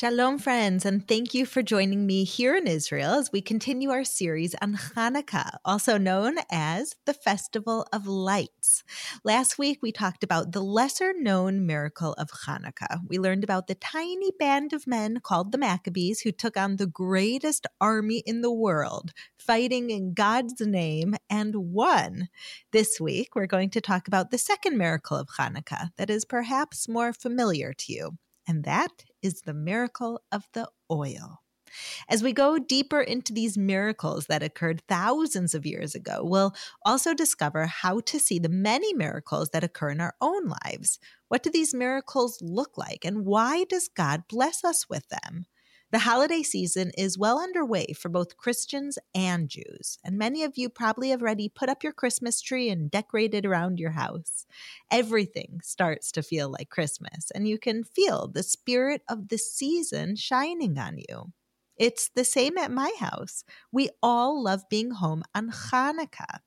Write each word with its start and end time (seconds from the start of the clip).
Shalom, 0.00 0.38
friends, 0.38 0.86
and 0.86 1.06
thank 1.06 1.34
you 1.34 1.44
for 1.44 1.60
joining 1.60 2.06
me 2.06 2.24
here 2.24 2.56
in 2.56 2.66
Israel 2.66 3.16
as 3.16 3.30
we 3.30 3.42
continue 3.42 3.90
our 3.90 4.02
series 4.02 4.54
on 4.62 4.72
Hanukkah, 4.72 5.58
also 5.62 5.98
known 5.98 6.38
as 6.50 6.94
the 7.04 7.12
Festival 7.12 7.86
of 7.92 8.06
Lights. 8.06 8.82
Last 9.24 9.58
week, 9.58 9.80
we 9.82 9.92
talked 9.92 10.24
about 10.24 10.52
the 10.52 10.62
lesser 10.62 11.12
known 11.14 11.66
miracle 11.66 12.14
of 12.14 12.30
Hanukkah. 12.30 13.00
We 13.06 13.18
learned 13.18 13.44
about 13.44 13.66
the 13.66 13.74
tiny 13.74 14.30
band 14.38 14.72
of 14.72 14.86
men 14.86 15.20
called 15.22 15.52
the 15.52 15.58
Maccabees 15.58 16.22
who 16.22 16.32
took 16.32 16.56
on 16.56 16.76
the 16.76 16.86
greatest 16.86 17.66
army 17.78 18.22
in 18.24 18.40
the 18.40 18.50
world, 18.50 19.12
fighting 19.36 19.90
in 19.90 20.14
God's 20.14 20.62
name 20.62 21.14
and 21.28 21.74
won. 21.74 22.30
This 22.72 22.98
week, 23.02 23.36
we're 23.36 23.44
going 23.44 23.68
to 23.68 23.82
talk 23.82 24.08
about 24.08 24.30
the 24.30 24.38
second 24.38 24.78
miracle 24.78 25.18
of 25.18 25.28
Hanukkah 25.38 25.90
that 25.98 26.08
is 26.08 26.24
perhaps 26.24 26.88
more 26.88 27.12
familiar 27.12 27.74
to 27.74 27.92
you 27.92 28.16
and 28.48 28.64
that 28.64 29.04
is 29.22 29.42
the 29.42 29.54
miracle 29.54 30.22
of 30.32 30.48
the 30.52 30.68
oil. 30.90 31.42
As 32.08 32.22
we 32.22 32.32
go 32.32 32.58
deeper 32.58 33.00
into 33.00 33.32
these 33.32 33.56
miracles 33.56 34.26
that 34.26 34.42
occurred 34.42 34.82
thousands 34.88 35.54
of 35.54 35.64
years 35.66 35.94
ago, 35.94 36.20
we'll 36.24 36.54
also 36.84 37.14
discover 37.14 37.66
how 37.66 38.00
to 38.00 38.18
see 38.18 38.38
the 38.38 38.48
many 38.48 38.92
miracles 38.94 39.50
that 39.50 39.64
occur 39.64 39.90
in 39.90 40.00
our 40.00 40.14
own 40.20 40.48
lives. 40.64 40.98
What 41.28 41.42
do 41.42 41.50
these 41.50 41.72
miracles 41.72 42.38
look 42.42 42.76
like, 42.76 43.04
and 43.04 43.24
why 43.24 43.64
does 43.64 43.88
God 43.88 44.24
bless 44.28 44.64
us 44.64 44.88
with 44.88 45.08
them? 45.08 45.46
The 45.92 45.98
holiday 46.00 46.44
season 46.44 46.92
is 46.96 47.18
well 47.18 47.40
underway 47.40 47.94
for 47.98 48.08
both 48.08 48.36
Christians 48.36 48.96
and 49.12 49.48
Jews, 49.48 49.98
and 50.04 50.16
many 50.16 50.44
of 50.44 50.56
you 50.56 50.68
probably 50.68 51.08
have 51.08 51.20
already 51.20 51.48
put 51.48 51.68
up 51.68 51.82
your 51.82 51.92
Christmas 51.92 52.40
tree 52.40 52.68
and 52.68 52.88
decorated 52.88 53.44
around 53.44 53.80
your 53.80 53.90
house. 53.90 54.46
Everything 54.88 55.60
starts 55.64 56.12
to 56.12 56.22
feel 56.22 56.48
like 56.48 56.70
Christmas, 56.70 57.32
and 57.34 57.48
you 57.48 57.58
can 57.58 57.82
feel 57.82 58.28
the 58.28 58.44
spirit 58.44 59.02
of 59.08 59.28
the 59.28 59.38
season 59.38 60.14
shining 60.14 60.78
on 60.78 60.98
you. 60.98 61.32
It's 61.76 62.08
the 62.08 62.24
same 62.24 62.56
at 62.56 62.70
my 62.70 62.92
house. 63.00 63.42
We 63.72 63.90
all 64.00 64.40
love 64.40 64.68
being 64.68 64.92
home 64.92 65.24
on 65.34 65.50
Hanukkah. 65.50 66.38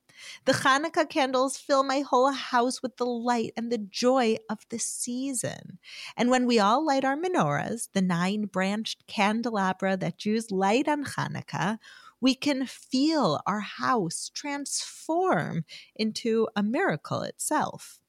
The 0.44 0.52
Hanukkah 0.52 1.08
candles 1.08 1.56
fill 1.56 1.82
my 1.82 2.00
whole 2.00 2.32
house 2.32 2.82
with 2.82 2.96
the 2.96 3.06
light 3.06 3.52
and 3.56 3.70
the 3.70 3.78
joy 3.78 4.36
of 4.48 4.60
the 4.68 4.78
season. 4.78 5.78
And 6.16 6.30
when 6.30 6.46
we 6.46 6.58
all 6.58 6.84
light 6.84 7.04
our 7.04 7.16
menorahs, 7.16 7.88
the 7.92 8.02
nine 8.02 8.46
branched 8.46 9.06
candelabra 9.06 9.96
that 9.96 10.18
Jews 10.18 10.50
light 10.50 10.88
on 10.88 11.04
Hanukkah, 11.04 11.78
we 12.20 12.34
can 12.34 12.66
feel 12.66 13.40
our 13.46 13.60
house 13.60 14.30
transform 14.32 15.64
into 15.94 16.48
a 16.56 16.62
miracle 16.62 17.22
itself. 17.22 18.00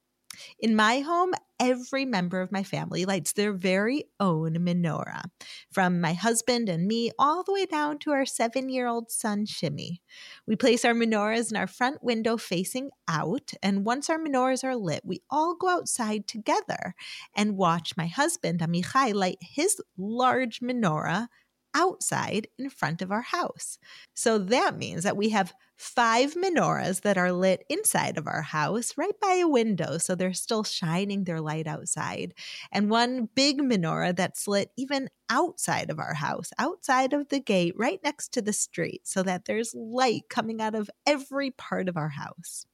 In 0.59 0.75
my 0.75 0.99
home, 0.99 1.33
every 1.59 2.05
member 2.05 2.41
of 2.41 2.51
my 2.51 2.63
family 2.63 3.05
lights 3.05 3.33
their 3.33 3.53
very 3.53 4.05
own 4.19 4.55
menorah, 4.55 5.23
from 5.71 6.01
my 6.01 6.13
husband 6.13 6.69
and 6.69 6.87
me 6.87 7.11
all 7.17 7.43
the 7.43 7.53
way 7.53 7.65
down 7.65 7.99
to 7.99 8.11
our 8.11 8.25
seven 8.25 8.69
year 8.69 8.87
old 8.87 9.11
son, 9.11 9.45
Shimmy. 9.45 10.01
We 10.45 10.55
place 10.55 10.83
our 10.85 10.93
menorahs 10.93 11.51
in 11.51 11.57
our 11.57 11.67
front 11.67 12.03
window 12.03 12.37
facing 12.37 12.89
out, 13.07 13.53
and 13.63 13.85
once 13.85 14.09
our 14.09 14.19
menorahs 14.19 14.63
are 14.63 14.75
lit, 14.75 15.01
we 15.05 15.21
all 15.29 15.55
go 15.55 15.69
outside 15.69 16.27
together 16.27 16.95
and 17.35 17.57
watch 17.57 17.95
my 17.97 18.07
husband, 18.07 18.59
Amichai, 18.59 19.13
light 19.13 19.37
his 19.41 19.81
large 19.97 20.59
menorah 20.59 21.27
outside 21.75 22.47
in 22.57 22.69
front 22.69 23.01
of 23.03 23.11
our 23.11 23.21
house. 23.21 23.77
So 24.15 24.39
that 24.39 24.77
means 24.77 25.03
that 25.03 25.17
we 25.17 25.29
have 25.29 25.53
five 25.77 26.35
menorahs 26.35 27.01
that 27.01 27.17
are 27.17 27.33
lit 27.33 27.65
inside 27.69 28.17
of 28.17 28.27
our 28.27 28.41
house 28.41 28.93
right 28.97 29.19
by 29.19 29.33
a 29.35 29.47
window. 29.47 29.97
So 29.97 30.15
they're 30.15 30.33
still 30.33 30.63
shining 30.63 31.25
their 31.25 31.41
light 31.41 31.67
outside. 31.67 32.33
And 32.71 32.89
one 32.89 33.29
big 33.35 33.59
menorah 33.59 34.15
that's 34.15 34.47
lit 34.47 34.71
even 34.77 35.09
outside 35.29 35.89
of 35.89 35.99
our 35.99 36.13
house, 36.13 36.51
outside 36.57 37.11
of 37.11 37.27
the 37.27 37.41
gate, 37.41 37.73
right 37.77 37.99
next 38.03 38.29
to 38.33 38.41
the 38.41 38.53
street, 38.53 39.01
so 39.03 39.21
that 39.23 39.45
there's 39.45 39.75
light 39.75 40.23
coming 40.29 40.61
out 40.61 40.75
of 40.75 40.89
every 41.05 41.51
part 41.51 41.89
of 41.89 41.97
our 41.97 42.09
house. 42.09 42.65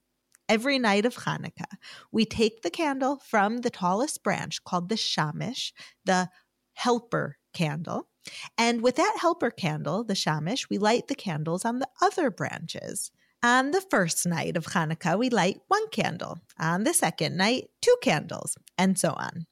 Every 0.47 0.77
night 0.79 1.05
of 1.05 1.15
Hanukkah, 1.15 1.77
we 2.11 2.25
take 2.25 2.61
the 2.61 2.69
candle 2.69 3.21
from 3.25 3.59
the 3.59 3.69
tallest 3.69 4.21
branch 4.21 4.63
called 4.63 4.89
the 4.89 4.95
shamish, 4.95 5.71
the 6.05 6.29
helper 6.73 7.37
candle, 7.53 8.09
and 8.57 8.81
with 8.81 8.95
that 8.95 9.17
helper 9.19 9.51
candle, 9.51 10.03
the 10.03 10.13
shamish, 10.13 10.69
we 10.69 10.77
light 10.77 11.07
the 11.07 11.15
candles 11.15 11.65
on 11.65 11.79
the 11.79 11.87
other 12.01 12.29
branches. 12.29 13.11
On 13.43 13.71
the 13.71 13.81
first 13.81 14.25
night 14.27 14.55
of 14.55 14.67
Hanukkah, 14.67 15.17
we 15.17 15.29
light 15.29 15.61
one 15.67 15.87
candle. 15.89 16.39
On 16.59 16.83
the 16.83 16.93
second 16.93 17.37
night, 17.37 17.69
two 17.81 17.95
candles, 18.01 18.55
and 18.77 18.99
so 18.99 19.13
on. 19.13 19.47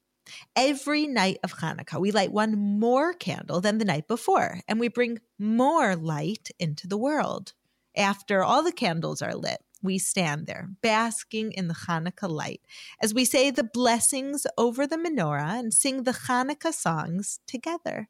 Every 0.56 1.08
night 1.08 1.40
of 1.44 1.56
Hanukkah, 1.56 2.00
we 2.00 2.12
light 2.12 2.32
one 2.32 2.80
more 2.80 3.14
candle 3.14 3.62
than 3.62 3.80
the 3.80 3.86
night 3.86 4.08
before, 4.08 4.62
and 4.68 4.80
we 4.80 4.90
bring 4.90 5.20
more 5.40 5.96
light 5.96 6.52
into 6.60 6.88
the 6.88 6.98
world. 6.98 7.54
After 7.98 8.44
all 8.44 8.62
the 8.62 8.72
candles 8.72 9.24
are 9.24 9.34
lit, 9.34 9.64
we 9.82 9.98
stand 9.98 10.46
there, 10.46 10.70
basking 10.82 11.52
in 11.54 11.68
the 11.68 11.74
Hanukkah 11.74 12.30
light, 12.30 12.62
as 13.02 13.14
we 13.14 13.26
say 13.26 13.50
the 13.50 13.64
blessings 13.64 14.46
over 14.58 14.86
the 14.86 14.98
menorah 14.98 15.58
and 15.58 15.74
sing 15.74 16.04
the 16.04 16.12
Hanukkah 16.12 16.74
songs 16.74 17.40
together. 17.48 18.10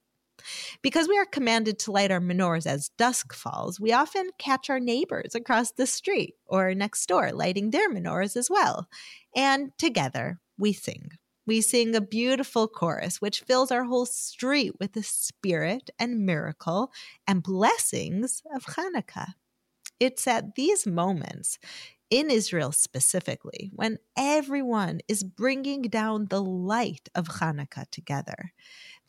Because 0.82 1.08
we 1.08 1.18
are 1.18 1.26
commanded 1.26 1.80
to 1.80 1.92
light 1.92 2.12
our 2.12 2.20
menorahs 2.20 2.66
as 2.66 2.90
dusk 2.98 3.34
falls, 3.34 3.80
we 3.80 3.92
often 3.92 4.30
catch 4.38 4.70
our 4.70 4.80
neighbors 4.80 5.36
across 5.36 5.72
the 5.72 5.88
street 5.88 6.36
or 6.46 6.74
next 6.74 7.06
door 7.08 7.32
lighting 7.32 7.72
their 7.72 7.90
menorahs 7.92 8.36
as 8.36 8.50
well. 8.50 8.88
And 9.36 9.72
together 9.78 10.40
we 10.58 10.74
sing. 10.74 11.12
We 11.46 11.62
sing 11.62 11.96
a 11.96 12.02
beautiful 12.02 12.68
chorus 12.68 13.20
which 13.22 13.42
fills 13.42 13.72
our 13.72 13.86
whole 13.86 14.06
street 14.06 14.74
with 14.80 14.94
the 14.94 15.02
spirit 15.02 15.90
and 15.98 16.26
miracle 16.26 16.92
and 17.28 17.42
blessings 17.42 18.44
of 18.54 18.66
Hanukkah. 18.66 19.34
It's 20.00 20.28
at 20.28 20.56
these 20.56 20.86
moments 20.86 21.58
in 22.10 22.32
Israel 22.32 22.72
specifically, 22.72 23.72
when 23.74 23.98
everyone 24.18 25.00
is 25.08 25.24
bringing 25.24 25.84
down 25.84 26.28
the 26.30 26.42
light 26.42 27.08
of 27.14 27.28
Hanukkah 27.28 27.90
together, 27.92 28.52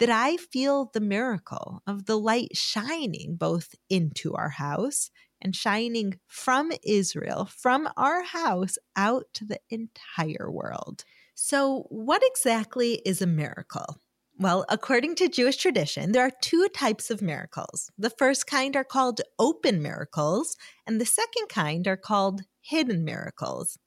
that 0.01 0.11
I 0.11 0.39
feel 0.39 0.91
the 0.93 1.01
miracle 1.01 1.83
of 1.87 2.07
the 2.07 2.19
light 2.19 2.57
shining 2.57 3.37
both 3.37 3.75
into 3.91 4.35
our 4.35 4.49
house 4.49 5.11
and 5.43 5.55
shining 5.55 6.19
from 6.27 6.73
Israel, 6.83 7.45
from 7.45 7.89
our 7.97 8.23
house 8.23 8.79
out 8.97 9.27
to 9.35 9.45
the 9.45 9.61
entire 9.69 10.51
world. 10.51 11.05
So, 11.35 11.87
what 11.91 12.23
exactly 12.25 13.03
is 13.05 13.23
a 13.23 13.27
miracle? 13.27 14.01
Well, 14.39 14.65
according 14.71 15.17
to 15.17 15.29
Jewish 15.29 15.59
tradition, 15.59 16.13
there 16.13 16.25
are 16.27 16.33
two 16.41 16.67
types 16.75 17.11
of 17.11 17.21
miracles. 17.21 17.91
The 17.99 18.09
first 18.09 18.47
kind 18.47 18.75
are 18.77 18.85
called 18.85 19.21
open 19.39 19.83
miracles, 19.83 20.57
and 20.87 20.99
the 20.99 21.07
second 21.07 21.49
kind 21.51 21.87
are 21.87 21.99
called 21.99 22.43
hidden 22.63 23.05
miracles. 23.05 23.79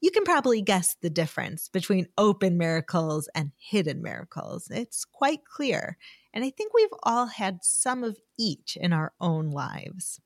You 0.00 0.10
can 0.10 0.24
probably 0.24 0.62
guess 0.62 0.96
the 1.02 1.10
difference 1.10 1.68
between 1.68 2.08
open 2.16 2.56
miracles 2.56 3.28
and 3.34 3.52
hidden 3.58 4.00
miracles. 4.02 4.68
It's 4.70 5.04
quite 5.04 5.44
clear. 5.44 5.98
And 6.32 6.44
I 6.44 6.50
think 6.50 6.72
we've 6.72 6.88
all 7.02 7.26
had 7.26 7.58
some 7.62 8.02
of 8.02 8.18
each 8.38 8.76
in 8.80 8.92
our 8.92 9.12
own 9.20 9.50
lives. 9.50 10.20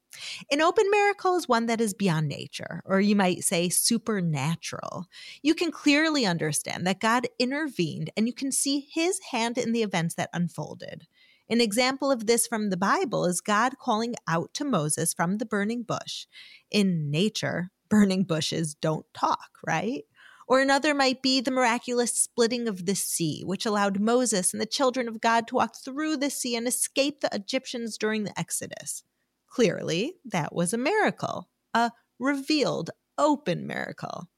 An 0.50 0.60
open 0.60 0.86
miracle 0.90 1.34
is 1.36 1.48
one 1.48 1.66
that 1.66 1.80
is 1.80 1.92
beyond 1.92 2.28
nature, 2.28 2.82
or 2.84 3.00
you 3.00 3.16
might 3.16 3.42
say 3.42 3.68
supernatural. 3.68 5.06
You 5.42 5.54
can 5.54 5.72
clearly 5.72 6.24
understand 6.24 6.86
that 6.86 7.00
God 7.00 7.26
intervened 7.38 8.10
and 8.16 8.28
you 8.28 8.32
can 8.32 8.52
see 8.52 8.86
his 8.92 9.18
hand 9.32 9.58
in 9.58 9.72
the 9.72 9.82
events 9.82 10.14
that 10.14 10.30
unfolded. 10.32 11.06
An 11.50 11.60
example 11.60 12.10
of 12.10 12.26
this 12.26 12.46
from 12.46 12.70
the 12.70 12.76
Bible 12.76 13.26
is 13.26 13.40
God 13.40 13.78
calling 13.78 14.14
out 14.26 14.54
to 14.54 14.64
Moses 14.64 15.12
from 15.12 15.38
the 15.38 15.46
burning 15.46 15.82
bush. 15.82 16.26
In 16.70 17.10
nature, 17.10 17.70
burning 17.88 18.24
bushes 18.24 18.74
don't 18.74 19.06
talk, 19.14 19.58
right? 19.66 20.04
Or 20.46 20.60
another 20.60 20.94
might 20.94 21.22
be 21.22 21.40
the 21.40 21.50
miraculous 21.50 22.12
splitting 22.12 22.68
of 22.68 22.84
the 22.86 22.94
sea, 22.94 23.42
which 23.44 23.64
allowed 23.66 23.98
Moses 24.00 24.52
and 24.52 24.60
the 24.60 24.66
children 24.66 25.08
of 25.08 25.20
God 25.20 25.48
to 25.48 25.54
walk 25.54 25.76
through 25.76 26.18
the 26.18 26.30
sea 26.30 26.54
and 26.56 26.68
escape 26.68 27.20
the 27.20 27.30
Egyptians 27.32 27.96
during 27.96 28.24
the 28.24 28.38
Exodus. 28.38 29.04
Clearly, 29.48 30.14
that 30.24 30.54
was 30.54 30.72
a 30.74 30.78
miracle, 30.78 31.48
a 31.72 31.92
revealed, 32.18 32.90
open 33.16 33.66
miracle. 33.66 34.28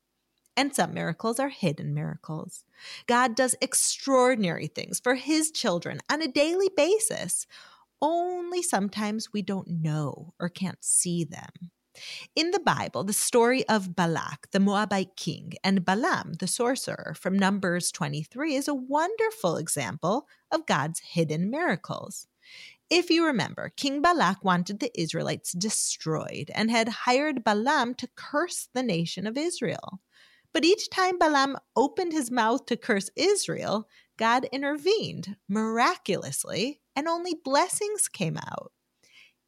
and 0.56 0.75
some 0.75 0.94
miracles 0.94 1.38
are 1.38 1.49
hidden 1.50 1.94
miracles. 1.94 2.64
God 3.06 3.34
does 3.34 3.54
extraordinary 3.60 4.66
things 4.69 5.00
for 5.00 5.14
his 5.14 5.50
children 5.50 6.00
on 6.10 6.22
a 6.22 6.28
daily 6.28 6.70
basis. 6.76 7.46
Only 8.00 8.62
sometimes 8.62 9.32
we 9.32 9.42
don't 9.42 9.69
know 9.69 10.34
or 10.40 10.49
can't 10.49 10.82
see 10.84 11.25
them. 11.25 11.70
In 12.34 12.50
the 12.50 12.60
Bible, 12.60 13.04
the 13.04 13.12
story 13.12 13.66
of 13.69 13.96
Balak, 13.96 14.48
the 14.50 14.60
Moabite 14.60 15.16
king, 15.16 15.52
and 15.62 15.84
Balaam, 15.84 16.34
the 16.40 16.46
sorcerer, 16.46 17.14
from 17.19 17.38
Numbers 17.38 17.90
23 17.93 18.54
is 18.54 18.69
a 18.69 18.75
wonderful 18.75 19.56
example 19.56 20.26
of 20.50 20.66
God's 20.66 21.00
hidden 21.00 21.50
miracles. 21.50 22.26
If 22.88 23.10
you 23.10 23.26
remember, 23.26 23.72
King 23.76 24.00
Balak 24.00 24.44
wanted 24.44 24.78
the 24.78 24.93
Israelites 24.98 25.52
destroyed 25.52 26.50
and 26.54 26.70
had 26.70 26.88
hired 26.88 27.43
Balaam 27.43 27.94
to 27.96 28.08
curse 28.14 28.69
the 28.72 28.82
nation 28.82 29.26
of 29.26 29.37
Israel. 29.37 30.00
But 30.52 30.64
each 30.64 30.88
time 30.88 31.19
Balaam 31.19 31.56
opened 31.75 32.12
his 32.12 32.31
mouth 32.31 32.64
to 32.66 32.76
curse 32.76 33.10
Israel, 33.16 33.88
God 34.16 34.46
intervened 34.52 35.37
miraculously, 35.49 36.81
and 36.94 37.08
only 37.08 37.34
blessings 37.34 38.08
came 38.08 38.37
out. 38.37 38.72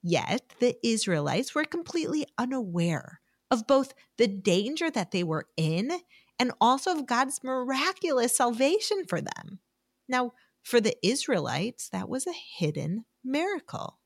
Yet 0.02 0.54
the 0.60 0.76
Israelites 0.86 1.54
were 1.54 1.64
completely 1.64 2.26
unaware 2.38 3.20
of 3.50 3.66
both 3.66 3.94
the 4.16 4.28
danger 4.28 4.90
that 4.90 5.10
they 5.10 5.24
were 5.24 5.48
in 5.56 5.90
and 6.38 6.52
also 6.60 6.92
of 6.92 7.06
God's 7.06 7.42
miraculous 7.42 8.36
salvation 8.36 9.04
for 9.08 9.20
them. 9.20 9.60
Now, 10.08 10.32
for 10.62 10.80
the 10.80 10.96
Israelites, 11.06 11.88
that 11.90 12.08
was 12.08 12.26
a 12.26 12.32
hidden 12.32 13.04
miracle. 13.24 13.98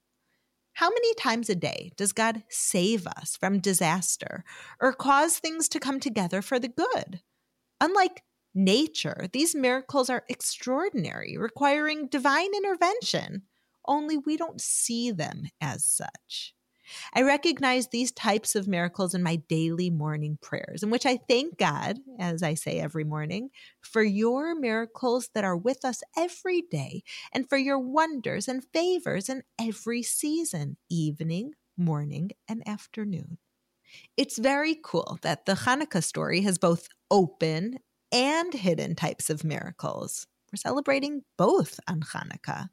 How 0.74 0.88
many 0.88 1.14
times 1.14 1.50
a 1.50 1.54
day 1.54 1.92
does 1.96 2.12
God 2.12 2.44
save 2.48 3.06
us 3.06 3.36
from 3.38 3.58
disaster 3.58 4.44
or 4.80 4.92
cause 4.92 5.38
things 5.38 5.68
to 5.70 5.80
come 5.80 6.00
together 6.00 6.40
for 6.40 6.58
the 6.58 6.68
good? 6.68 7.20
Unlike 7.80 8.22
nature, 8.54 9.26
these 9.32 9.54
miracles 9.54 10.08
are 10.08 10.24
extraordinary, 10.28 11.36
requiring 11.36 12.06
divine 12.06 12.54
intervention, 12.54 13.42
only 13.87 14.17
we 14.17 14.37
don't 14.37 14.61
see 14.61 15.11
them 15.11 15.44
as 15.61 15.84
such. 15.84 16.55
I 17.14 17.23
recognize 17.23 17.88
these 17.88 18.12
types 18.12 18.55
of 18.55 18.69
miracles 18.69 19.14
in 19.14 19.23
my 19.23 19.37
daily 19.37 19.90
morning 19.90 20.38
prayers, 20.43 20.82
in 20.82 20.90
which 20.90 21.06
I 21.06 21.19
thank 21.29 21.56
God, 21.58 21.99
as 22.19 22.43
I 22.43 22.55
say 22.55 22.79
every 22.81 23.05
morning, 23.05 23.50
for 23.81 24.02
your 24.02 24.55
miracles 24.55 25.31
that 25.34 25.44
are 25.44 25.56
with 25.56 25.84
us 25.84 26.02
every 26.17 26.62
day 26.62 27.02
and 27.32 27.49
for 27.49 27.56
your 27.56 27.79
wonders 27.79 28.49
and 28.49 28.64
favors 28.73 29.29
in 29.29 29.43
every 29.61 30.02
season, 30.02 30.76
evening, 30.90 31.52
morning, 31.76 32.32
and 32.49 32.67
afternoon. 32.67 33.38
It's 34.17 34.38
very 34.38 34.79
cool 34.82 35.19
that 35.23 35.46
the 35.46 35.55
Hanukkah 35.55 36.02
story 36.02 36.43
has 36.43 36.58
both 36.58 36.88
open 37.11 37.79
and 38.11 38.52
hidden 38.52 38.94
types 38.94 39.31
of 39.31 39.44
miracles. 39.44 40.26
We're 40.52 40.56
celebrating 40.56 41.23
both 41.38 41.81
on 41.88 42.00
Hanukkah. 42.00 42.69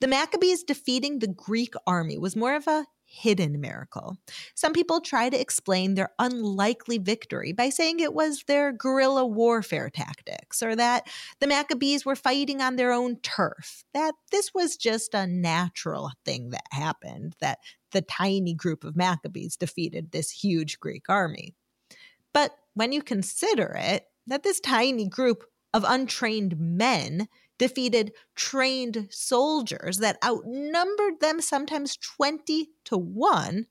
The 0.00 0.08
Maccabees 0.08 0.62
defeating 0.62 1.18
the 1.18 1.28
Greek 1.28 1.74
army 1.86 2.18
was 2.18 2.36
more 2.36 2.54
of 2.54 2.66
a 2.66 2.86
hidden 3.12 3.60
miracle. 3.60 4.16
Some 4.54 4.72
people 4.72 5.00
try 5.00 5.28
to 5.28 5.38
explain 5.38 5.94
their 5.94 6.10
unlikely 6.18 6.96
victory 6.96 7.52
by 7.52 7.68
saying 7.68 8.00
it 8.00 8.14
was 8.14 8.44
their 8.44 8.72
guerrilla 8.72 9.26
warfare 9.26 9.90
tactics 9.90 10.62
or 10.62 10.74
that 10.76 11.06
the 11.38 11.46
Maccabees 11.46 12.06
were 12.06 12.16
fighting 12.16 12.62
on 12.62 12.76
their 12.76 12.90
own 12.90 13.16
turf, 13.16 13.84
that 13.92 14.14
this 14.30 14.54
was 14.54 14.78
just 14.78 15.12
a 15.12 15.26
natural 15.26 16.10
thing 16.24 16.50
that 16.50 16.64
happened, 16.70 17.36
that 17.40 17.58
the 17.90 18.00
tiny 18.00 18.54
group 18.54 18.82
of 18.82 18.96
Maccabees 18.96 19.56
defeated 19.58 20.10
this 20.10 20.30
huge 20.30 20.80
Greek 20.80 21.04
army. 21.10 21.54
But 22.32 22.56
when 22.72 22.92
you 22.92 23.02
consider 23.02 23.76
it, 23.78 24.06
that 24.26 24.42
this 24.42 24.58
tiny 24.58 25.06
group 25.06 25.44
of 25.74 25.84
untrained 25.86 26.58
men 26.58 27.28
defeated 27.62 28.12
trained 28.34 29.06
soldiers 29.08 29.98
that 29.98 30.18
outnumbered 30.24 31.20
them 31.20 31.40
sometimes 31.40 31.96
20 31.96 32.70
to 32.86 32.98
1, 32.98 33.66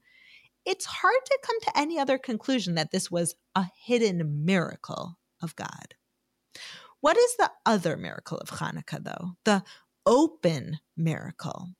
it's 0.65 0.85
hard 0.85 1.25
to 1.25 1.39
come 1.43 1.59
to 1.59 1.77
any 1.77 1.99
other 1.99 2.17
conclusion 2.17 2.75
that 2.75 2.91
this 2.91 3.11
was 3.11 3.35
a 3.53 3.65
hidden 3.83 4.45
miracle 4.45 5.17
of 5.41 5.57
God. 5.57 5.95
What 7.01 7.17
is 7.17 7.35
the 7.35 7.51
other 7.65 7.97
miracle 7.97 8.37
of 8.37 8.49
Hanukkah, 8.51 9.03
though? 9.03 9.31
The 9.43 9.61
open 10.05 10.79
miracle. 10.95 11.71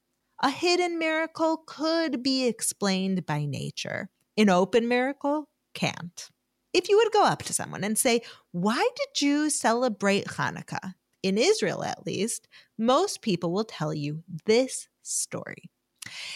A 0.44 0.50
hidden 0.50 1.00
miracle 1.00 1.64
could 1.66 2.22
be 2.22 2.46
explained 2.46 3.26
by 3.26 3.46
nature, 3.46 4.10
an 4.36 4.50
open 4.50 4.90
miracle 4.90 5.48
can't. 5.74 6.30
If 6.74 6.90
you 6.90 6.98
would 6.98 7.14
go 7.14 7.24
up 7.24 7.44
to 7.44 7.54
someone 7.54 7.86
and 7.86 7.98
say, 7.98 8.22
Why 8.52 8.86
did 8.98 9.08
Jews 9.16 9.56
celebrate 9.56 10.26
Hanukkah? 10.26 10.96
In 11.24 11.38
Israel 11.38 11.84
at 11.84 12.06
least, 12.06 12.48
most 12.78 13.22
people 13.22 13.52
will 13.52 13.64
tell 13.66 13.94
you 13.94 14.24
this 14.46 14.88
story. 15.02 15.70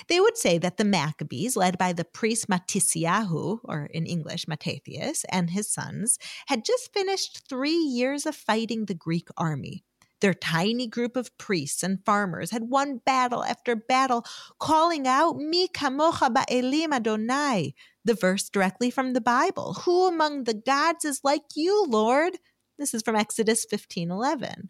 They 0.08 0.20
would 0.20 0.38
say 0.38 0.58
that 0.60 0.78
the 0.78 0.86
Maccabees, 0.86 1.56
led 1.56 1.78
by 1.78 1.92
the 1.94 2.06
priest 2.06 2.48
Matisyahu, 2.48 3.60
or 3.64 3.86
in 3.88 4.06
English, 4.06 4.48
Mattathias, 4.48 5.26
and 5.30 5.50
his 5.50 5.70
sons, 5.70 6.20
had 6.48 6.64
just 6.64 6.94
finished 6.94 7.48
three 7.50 7.78
years 7.78 8.26
of 8.26 8.36
fighting 8.36 8.86
the 8.86 8.94
Greek 8.94 9.28
army. 9.38 9.84
Their 10.22 10.34
tiny 10.34 10.88
group 10.88 11.18
of 11.18 11.38
priests 11.38 11.84
and 11.84 12.04
farmers 12.06 12.52
had 12.52 12.70
won 12.70 13.02
battle 13.06 13.44
after 13.44 13.76
battle, 13.76 14.26
calling 14.60 15.08
out, 15.08 15.38
Mi 15.38 15.68
kamocha 15.68 16.34
ba'elim 16.34 16.94
Adonai, 16.94 17.74
the 18.06 18.14
verse 18.14 18.50
directly 18.50 18.90
from 18.90 19.14
the 19.14 19.22
Bible. 19.22 19.74
Who 19.86 20.08
among 20.08 20.46
the 20.46 20.54
gods 20.54 21.06
is 21.06 21.22
like 21.24 21.44
you, 21.56 21.86
Lord? 21.88 22.38
This 22.78 22.94
is 22.94 23.04
from 23.04 23.16
Exodus 23.16 23.66
15 23.70 24.10
11. 24.12 24.70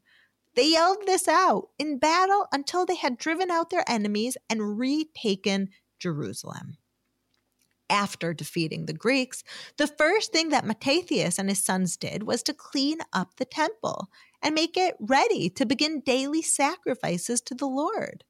They 0.56 0.72
yelled 0.72 1.06
this 1.06 1.28
out 1.28 1.70
in 1.78 1.98
battle 1.98 2.48
until 2.52 2.86
they 2.86 2.96
had 2.96 3.18
driven 3.18 3.52
out 3.52 3.70
their 3.70 3.84
enemies 3.88 4.38
and 4.50 4.78
retaken 4.80 5.70
Jerusalem. 6.00 6.78
After 7.90 8.34
defeating 8.34 8.86
the 8.86 8.94
Greeks, 8.94 9.44
the 9.78 9.86
first 9.86 10.32
thing 10.32 10.50
that 10.50 10.66
Mattathias 10.66 11.38
and 11.38 11.50
his 11.50 11.64
sons 11.64 11.98
did 11.98 12.24
was 12.24 12.42
to 12.44 12.54
clean 12.54 13.00
up 13.14 13.36
the 13.36 13.46
temple 13.46 14.10
and 14.42 14.56
make 14.56 14.76
it 14.76 14.96
ready 15.00 15.50
to 15.52 15.66
begin 15.66 16.00
daily 16.00 16.42
sacrifices 16.42 17.42
to 17.42 17.54
the 17.54 17.68
Lord. 17.68 18.24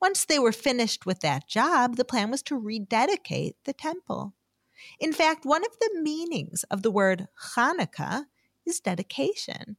Once 0.00 0.24
they 0.24 0.38
were 0.38 0.52
finished 0.52 1.06
with 1.06 1.20
that 1.20 1.46
job, 1.46 1.96
the 1.96 2.04
plan 2.04 2.30
was 2.30 2.42
to 2.44 2.58
rededicate 2.58 3.56
the 3.64 3.72
temple. 3.72 4.34
In 4.98 5.12
fact, 5.12 5.44
one 5.44 5.64
of 5.64 5.78
the 5.80 6.00
meanings 6.00 6.64
of 6.64 6.82
the 6.82 6.90
word 6.90 7.28
Hanukkah 7.54 8.26
is 8.66 8.80
dedication. 8.80 9.76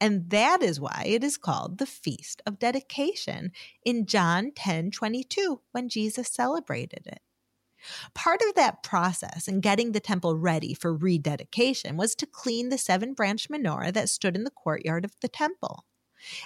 And 0.00 0.30
that 0.30 0.62
is 0.62 0.80
why 0.80 1.04
it 1.06 1.22
is 1.22 1.36
called 1.36 1.78
the 1.78 1.86
Feast 1.86 2.40
of 2.46 2.58
Dedication 2.58 3.52
in 3.84 4.06
John 4.06 4.52
10 4.54 4.90
22, 4.90 5.60
when 5.72 5.88
Jesus 5.88 6.28
celebrated 6.28 7.06
it. 7.06 7.20
Part 8.14 8.42
of 8.42 8.54
that 8.54 8.82
process 8.82 9.48
in 9.48 9.60
getting 9.60 9.92
the 9.92 10.00
temple 10.00 10.36
ready 10.36 10.74
for 10.74 10.94
rededication 10.94 11.96
was 11.96 12.14
to 12.16 12.26
clean 12.26 12.68
the 12.68 12.78
seven 12.78 13.14
branch 13.14 13.48
menorah 13.48 13.92
that 13.92 14.10
stood 14.10 14.36
in 14.36 14.44
the 14.44 14.50
courtyard 14.50 15.04
of 15.04 15.12
the 15.20 15.28
temple. 15.28 15.84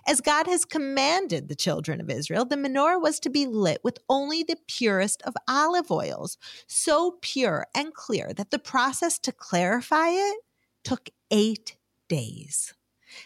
As 0.06 0.20
God 0.20 0.46
has 0.46 0.64
commanded 0.64 1.48
the 1.48 1.56
children 1.56 2.00
of 2.00 2.08
Israel, 2.08 2.44
the 2.44 2.56
menorah 2.56 3.02
was 3.02 3.18
to 3.20 3.30
be 3.30 3.46
lit 3.46 3.82
with 3.82 3.98
only 4.08 4.44
the 4.44 4.56
purest 4.68 5.20
of 5.22 5.34
olive 5.48 5.90
oils, 5.90 6.38
so 6.68 7.18
pure 7.20 7.66
and 7.74 7.92
clear 7.92 8.32
that 8.34 8.52
the 8.52 8.58
process 8.58 9.18
to 9.20 9.32
clarify 9.32 10.10
it 10.10 10.40
took 10.84 11.10
eight 11.30 11.76
days. 12.08 12.74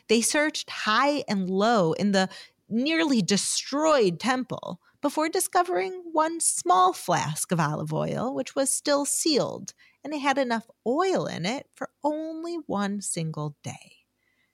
They 0.08 0.20
searched 0.20 0.70
high 0.70 1.24
and 1.28 1.48
low 1.50 1.92
in 1.92 2.12
the 2.12 2.28
nearly 2.68 3.22
destroyed 3.22 4.20
temple 4.20 4.80
before 5.00 5.28
discovering 5.28 6.02
one 6.12 6.40
small 6.40 6.92
flask 6.92 7.52
of 7.52 7.60
olive 7.60 7.92
oil, 7.92 8.34
which 8.34 8.54
was 8.54 8.72
still 8.72 9.04
sealed, 9.04 9.72
and 10.02 10.12
it 10.12 10.18
had 10.18 10.38
enough 10.38 10.68
oil 10.86 11.26
in 11.26 11.46
it 11.46 11.68
for 11.74 11.90
only 12.02 12.56
one 12.66 13.00
single 13.00 13.56
day. 13.62 14.04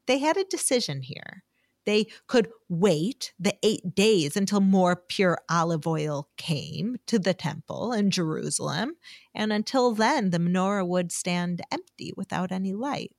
They 0.06 0.18
had 0.18 0.36
a 0.36 0.44
decision 0.44 1.02
here. 1.02 1.44
They 1.86 2.06
could 2.26 2.48
wait 2.68 3.32
the 3.38 3.54
eight 3.62 3.94
days 3.94 4.36
until 4.36 4.60
more 4.60 4.96
pure 4.96 5.38
olive 5.50 5.86
oil 5.86 6.28
came 6.36 6.96
to 7.06 7.18
the 7.18 7.34
temple 7.34 7.92
in 7.92 8.10
Jerusalem, 8.10 8.94
and 9.34 9.52
until 9.52 9.92
then, 9.92 10.30
the 10.30 10.38
menorah 10.38 10.86
would 10.86 11.12
stand 11.12 11.62
empty 11.70 12.12
without 12.16 12.52
any 12.52 12.72
light. 12.72 13.12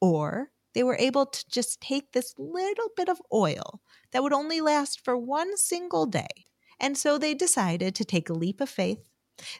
Or 0.00 0.50
they 0.74 0.82
were 0.82 0.96
able 0.98 1.26
to 1.26 1.44
just 1.50 1.80
take 1.80 2.12
this 2.12 2.34
little 2.38 2.88
bit 2.96 3.08
of 3.08 3.20
oil 3.32 3.80
that 4.12 4.22
would 4.22 4.32
only 4.32 4.60
last 4.60 5.04
for 5.04 5.16
one 5.16 5.56
single 5.56 6.06
day. 6.06 6.46
And 6.80 6.96
so 6.96 7.18
they 7.18 7.34
decided 7.34 7.94
to 7.96 8.04
take 8.04 8.28
a 8.28 8.34
leap 8.34 8.60
of 8.60 8.68
faith. 8.68 9.00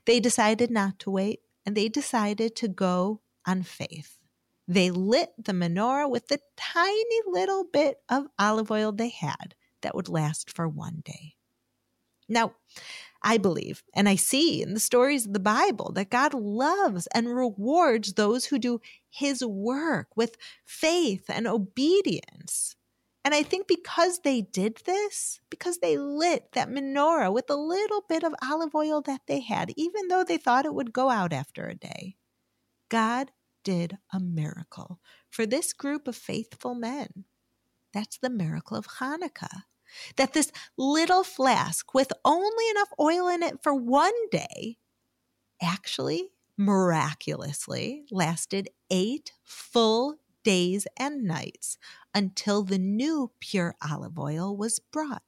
They 0.04 0.20
decided 0.20 0.70
not 0.70 0.98
to 1.00 1.10
wait, 1.10 1.40
and 1.64 1.76
they 1.76 1.88
decided 1.88 2.54
to 2.56 2.68
go 2.68 3.20
on 3.46 3.62
faith. 3.62 4.18
They 4.66 4.90
lit 4.90 5.30
the 5.38 5.52
menorah 5.52 6.10
with 6.10 6.28
the 6.28 6.40
tiny 6.56 7.20
little 7.26 7.64
bit 7.64 7.96
of 8.08 8.26
olive 8.38 8.70
oil 8.70 8.92
they 8.92 9.08
had 9.08 9.54
that 9.80 9.94
would 9.94 10.08
last 10.08 10.50
for 10.50 10.68
one 10.68 11.02
day. 11.04 11.38
Now, 12.28 12.54
I 13.23 13.38
believe 13.38 13.82
and 13.94 14.08
I 14.08 14.14
see 14.14 14.62
in 14.62 14.75
the 14.75 14.80
stories 14.80 15.26
of 15.26 15.32
the 15.32 15.40
Bible 15.40 15.92
that 15.94 16.11
God 16.11 16.35
loves 16.35 17.08
and 17.08 17.35
rewards 17.35 18.12
those 18.12 18.47
who 18.47 18.58
do 18.58 18.80
his 19.11 19.44
work 19.44 20.08
with 20.16 20.37
faith 20.64 21.25
and 21.28 21.47
obedience. 21.47 22.76
And 23.25 23.35
I 23.35 23.42
think 23.42 23.66
because 23.66 24.20
they 24.20 24.40
did 24.40 24.82
this, 24.87 25.40
because 25.50 25.78
they 25.78 25.99
lit 25.99 26.52
that 26.52 26.68
menorah 26.68 27.32
with 27.32 27.50
a 27.50 27.56
little 27.56 28.02
bit 28.08 28.23
of 28.23 28.35
olive 28.42 28.75
oil 28.75 29.02
that 29.02 29.23
they 29.26 29.40
had, 29.40 29.73
even 29.76 30.08
though 30.08 30.25
they 30.25 30.38
thought 30.38 30.64
it 30.64 30.75
would 30.75 30.92
go 30.92 31.11
out 31.11 31.32
after 31.32 31.66
a 31.66 31.75
day, 31.75 32.16
God 32.88 33.32
did 33.64 33.99
a 34.12 34.20
miracle 34.20 35.00
for 35.28 35.44
this 35.44 35.73
group 35.73 36.08
of 36.08 36.16
faithful 36.16 36.75
men. 36.75 37.25
That's 37.92 38.18
the 38.18 38.30
miracle 38.30 38.76
of 38.76 38.87
Hanukkah. 38.99 39.64
That 40.16 40.33
this 40.33 40.52
little 40.76 41.25
flask 41.25 41.95
with 41.95 42.12
only 42.25 42.68
enough 42.71 42.92
oil 43.00 43.28
in 43.28 43.42
it 43.42 43.62
for 43.62 43.75
one 43.75 44.28
day 44.30 44.78
actually 45.62 46.30
miraculously 46.57 48.04
lasted 48.11 48.68
eight 48.90 49.33
full 49.45 50.16
days 50.45 50.87
and 50.99 51.25
nights 51.25 51.78
until 52.14 52.62
the 52.64 52.78
new 52.78 53.30
pure 53.40 53.75
olive 53.88 54.18
oil 54.18 54.57
was 54.57 54.78
brought. 54.78 55.23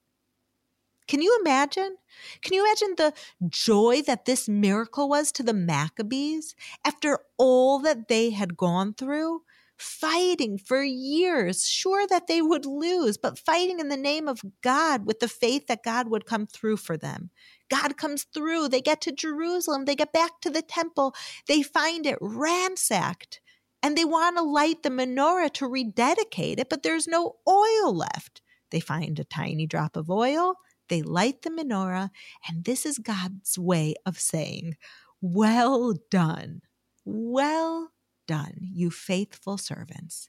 Can 1.07 1.23
you 1.23 1.37
imagine? 1.41 1.97
Can 2.41 2.55
you 2.55 2.65
imagine 2.65 2.95
the 2.97 3.13
joy 3.49 4.01
that 4.03 4.27
this 4.27 4.49
miracle 4.49 5.09
was 5.09 5.33
to 5.33 5.43
the 5.43 5.53
Maccabees 5.53 6.55
after 6.85 7.19
all 7.37 7.81
that 7.81 8.07
they 8.07 8.31
had 8.31 8.57
gone 8.57 8.95
through? 8.95 9.43
Fighting 9.81 10.59
for 10.59 10.83
years, 10.83 11.67
sure 11.67 12.07
that 12.07 12.27
they 12.27 12.43
would 12.43 12.67
lose, 12.67 13.17
but 13.17 13.39
fighting 13.39 13.81
in 13.81 13.89
the 13.89 13.97
name 13.97 14.29
of 14.29 14.41
God 14.63 15.07
with 15.07 15.21
the 15.21 15.29
faith 15.29 15.67
that 15.69 15.83
God 15.83 16.09
would 16.09 16.27
come 16.27 16.47
through 16.47 16.77
for 16.77 16.97
them. 16.97 17.31
God 17.71 17.97
comes 17.97 18.25
through. 18.35 18.69
They 18.69 18.81
get 18.81 19.01
to 19.03 19.13
Jerusalem. 19.13 19.85
They 19.85 19.97
get 19.97 20.13
back 20.13 20.41
to 20.43 20.51
the 20.51 20.63
temple. 20.63 21.15
They 21.49 21.63
find 21.63 22.05
it 22.05 22.19
ransacked 22.21 23.41
and 23.83 23.97
they 23.97 24.05
want 24.05 24.37
to 24.37 24.43
light 24.43 24.83
the 24.83 24.91
menorah 24.91 25.53
to 25.55 25.67
rededicate 25.67 26.59
it, 26.59 26.69
but 26.69 26.83
there's 26.83 27.09
no 27.09 27.37
oil 27.49 27.97
left. 27.97 28.43
They 28.71 28.81
find 28.81 29.19
a 29.19 29.25
tiny 29.25 29.67
drop 29.67 29.97
of 29.97 30.11
oil 30.11 30.57
they 30.91 31.03
light 31.03 31.43
the 31.43 31.51
menorah, 31.51 32.11
and 32.47 32.65
this 32.65 32.85
is 32.85 32.99
God's 32.99 33.59
way 33.59 33.95
of 34.05 34.19
saying, 34.19 34.75
Well 35.23 35.95
done, 36.11 36.63
well 37.05 37.93
done, 38.31 38.71
you 38.73 38.91
faithful 38.91 39.59
servants. 39.59 40.29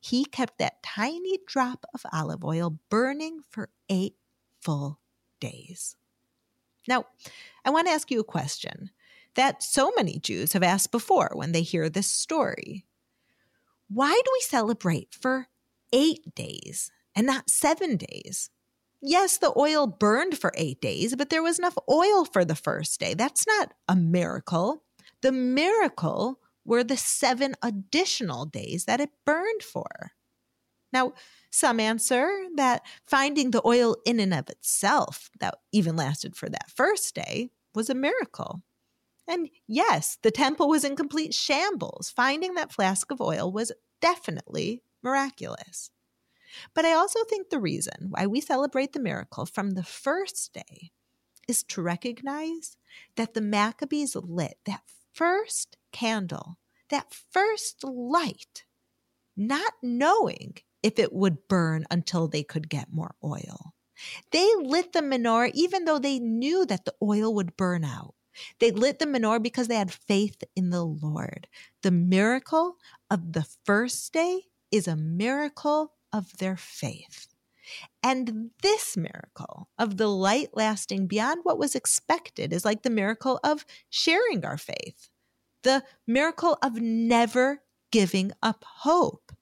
He 0.00 0.24
kept 0.24 0.58
that 0.58 0.82
tiny 0.82 1.38
drop 1.46 1.84
of 1.94 2.06
olive 2.12 2.42
oil 2.42 2.78
burning 2.88 3.40
for 3.50 3.68
eight 3.88 4.16
full 4.60 4.98
days. 5.38 5.96
Now, 6.88 7.04
I 7.64 7.70
want 7.70 7.86
to 7.86 7.92
ask 7.92 8.10
you 8.10 8.20
a 8.20 8.24
question 8.24 8.90
that 9.34 9.62
so 9.62 9.92
many 9.96 10.18
Jews 10.18 10.54
have 10.54 10.62
asked 10.62 10.90
before 10.90 11.30
when 11.34 11.52
they 11.52 11.62
hear 11.62 11.88
this 11.88 12.08
story. 12.08 12.86
Why 13.88 14.12
do 14.24 14.30
we 14.32 14.40
celebrate 14.40 15.14
for 15.14 15.48
eight 15.92 16.34
days 16.34 16.90
and 17.14 17.26
not 17.26 17.50
seven 17.50 17.98
days? 17.98 18.48
yes, 19.02 19.36
the 19.36 19.52
oil 19.56 19.86
burned 19.86 20.38
for 20.38 20.52
eight 20.56 20.80
days, 20.80 21.14
but 21.16 21.28
there 21.28 21.42
was 21.42 21.58
enough 21.58 21.76
oil 21.90 22.24
for 22.24 22.44
the 22.44 22.54
first 22.54 22.98
day. 23.00 23.14
That's 23.14 23.46
not 23.46 23.74
a 23.88 23.96
miracle. 23.96 24.84
The 25.20 25.32
miracle 25.32 26.38
were 26.64 26.84
the 26.84 26.96
seven 26.96 27.54
additional 27.62 28.46
days 28.46 28.84
that 28.84 29.00
it 29.00 29.10
burned 29.24 29.62
for. 29.62 30.12
Now, 30.92 31.14
some 31.50 31.80
answer 31.80 32.30
that 32.56 32.82
finding 33.06 33.50
the 33.50 33.66
oil 33.66 33.96
in 34.04 34.20
and 34.20 34.34
of 34.34 34.48
itself 34.48 35.30
that 35.40 35.54
even 35.72 35.96
lasted 35.96 36.36
for 36.36 36.48
that 36.48 36.70
first 36.70 37.14
day 37.14 37.50
was 37.74 37.88
a 37.88 37.94
miracle. 37.94 38.62
And 39.26 39.48
yes, 39.66 40.18
the 40.22 40.30
temple 40.30 40.68
was 40.68 40.84
in 40.84 40.96
complete 40.96 41.32
shambles. 41.34 42.12
Finding 42.14 42.54
that 42.54 42.72
flask 42.72 43.10
of 43.10 43.20
oil 43.20 43.50
was 43.52 43.72
definitely 44.00 44.82
miraculous. 45.02 45.90
But 46.74 46.84
I 46.84 46.92
also 46.92 47.24
think 47.24 47.48
the 47.48 47.60
reason 47.60 48.08
why 48.10 48.26
we 48.26 48.40
celebrate 48.40 48.92
the 48.92 49.00
miracle 49.00 49.46
from 49.46 49.70
the 49.70 49.82
first 49.82 50.52
day 50.52 50.90
is 51.48 51.62
to 51.64 51.82
recognize 51.82 52.76
that 53.16 53.34
the 53.34 53.40
Maccabees 53.40 54.14
lit 54.16 54.58
that 54.66 54.82
first 55.12 55.76
candle, 55.92 56.58
that 56.90 57.14
first 57.30 57.84
light, 57.84 58.64
not 59.36 59.74
knowing 59.82 60.56
if 60.82 60.98
it 60.98 61.12
would 61.12 61.48
burn 61.48 61.84
until 61.90 62.28
they 62.28 62.42
could 62.42 62.68
get 62.68 62.92
more 62.92 63.14
oil. 63.22 63.74
They 64.30 64.48
lit 64.60 64.92
the 64.92 65.00
menorah 65.00 65.52
even 65.54 65.84
though 65.84 65.98
they 65.98 66.18
knew 66.18 66.66
that 66.66 66.84
the 66.84 66.94
oil 67.02 67.32
would 67.34 67.56
burn 67.56 67.84
out. 67.84 68.14
They 68.58 68.70
lit 68.70 68.98
the 68.98 69.06
menorah 69.06 69.42
because 69.42 69.68
they 69.68 69.76
had 69.76 69.92
faith 69.92 70.42
in 70.56 70.70
the 70.70 70.84
Lord. 70.84 71.46
The 71.82 71.90
miracle 71.90 72.78
of 73.10 73.32
the 73.32 73.46
first 73.64 74.12
day 74.12 74.46
is 74.70 74.88
a 74.88 74.96
miracle 74.96 75.92
of 76.12 76.38
their 76.38 76.56
faith. 76.56 77.28
And 78.02 78.50
this 78.62 78.96
miracle 78.96 79.68
of 79.78 79.96
the 79.96 80.08
light 80.08 80.50
lasting 80.54 81.06
beyond 81.06 81.40
what 81.44 81.58
was 81.58 81.74
expected 81.74 82.52
is 82.52 82.64
like 82.64 82.82
the 82.82 82.90
miracle 82.90 83.38
of 83.44 83.64
sharing 83.88 84.44
our 84.44 84.58
faith, 84.58 85.08
the 85.62 85.84
miracle 86.06 86.58
of 86.62 86.80
never 86.80 87.62
giving 87.90 88.32
up 88.42 88.64
hope, 88.66 89.32